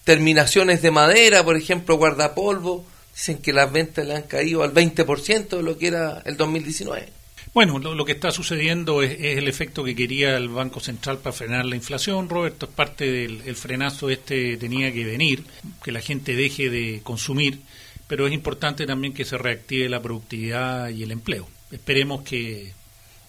[0.03, 2.83] terminaciones de madera, por ejemplo, guardapolvo,
[3.13, 7.18] dicen que las ventas le han caído al 20% de lo que era el 2019.
[7.59, 11.65] Bueno, lo, que está sucediendo es, el efecto que quería el Banco Central para frenar
[11.65, 15.43] la inflación, Roberto, es parte del frenazo este tenía que venir,
[15.83, 17.59] que la gente deje de consumir,
[18.07, 21.49] pero es importante también que se reactive la productividad y el empleo.
[21.69, 22.71] Esperemos que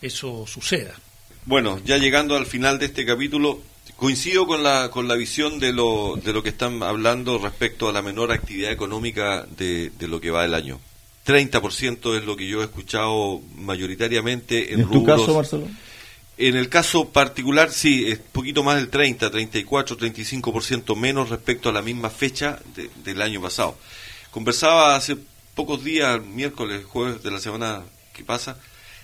[0.00, 0.94] eso suceda.
[1.44, 3.60] Bueno, ya llegando al final de este capítulo,
[3.96, 7.92] coincido con la, con la visión de lo, de lo que están hablando respecto a
[7.92, 10.78] la menor actividad económica de, de lo que va el año.
[11.30, 15.66] 30% es lo que yo he escuchado mayoritariamente en, ¿En tu caso, Marcelo?
[16.36, 21.72] En el caso particular, sí, es poquito más del 30, 34, 35% menos respecto a
[21.72, 22.58] la misma fecha
[23.04, 23.76] del año pasado.
[24.30, 25.18] Conversaba hace
[25.54, 27.82] pocos días, miércoles, jueves de la semana
[28.14, 28.58] que pasa,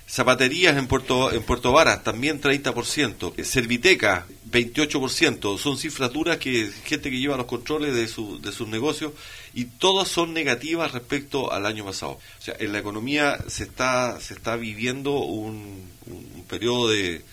[0.08, 3.42] Zapaterías en Puerto, en Puerto Varas, también 30%.
[3.42, 5.58] Serviteca, 28%.
[5.58, 9.12] Son cifras duras que gente que lleva los controles de, su, de sus negocios
[9.52, 12.12] y todas son negativas respecto al año pasado.
[12.12, 17.24] O sea, en la economía se está, se está viviendo un, un periodo de,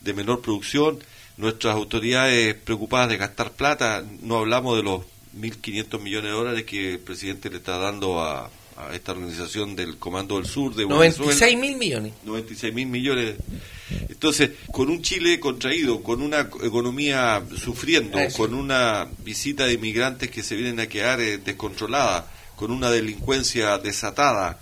[0.00, 1.00] de menor producción.
[1.36, 5.02] Nuestras autoridades preocupadas de gastar plata, no hablamos de los
[5.36, 9.98] 1.500 millones de dólares que el presidente le está dando a, a esta organización del
[9.98, 12.12] Comando del Sur de 96 mil millones.
[12.24, 13.36] 96 mil millones.
[14.08, 20.42] Entonces, con un Chile contraído, con una economía sufriendo, con una visita de inmigrantes que
[20.42, 24.60] se vienen a quedar eh, descontrolada, con una delincuencia desatada,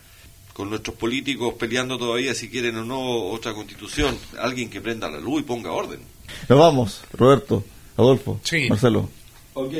[0.52, 3.00] con nuestros políticos peleando todavía si quieren o no
[3.30, 6.00] otra constitución, alguien que prenda la luz y ponga orden.
[6.48, 7.64] Nos vamos, Roberto,
[7.96, 9.08] Adolfo, Marcelo.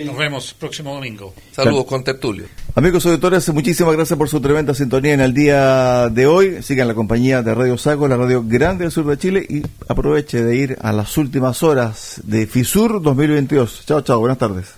[0.05, 1.33] Nos vemos próximo domingo.
[1.53, 2.47] Saludos con Tertulio.
[2.74, 6.62] Amigos auditores, muchísimas gracias por su tremenda sintonía en el día de hoy.
[6.62, 10.43] Sigan la compañía de Radio Sago, la radio grande del sur de Chile y aproveche
[10.43, 13.85] de ir a las últimas horas de FISUR 2022.
[13.87, 14.74] Chao, chao, buenas tardes.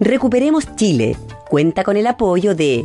[0.00, 1.16] Recuperemos Chile.
[1.48, 2.84] Cuenta con el apoyo de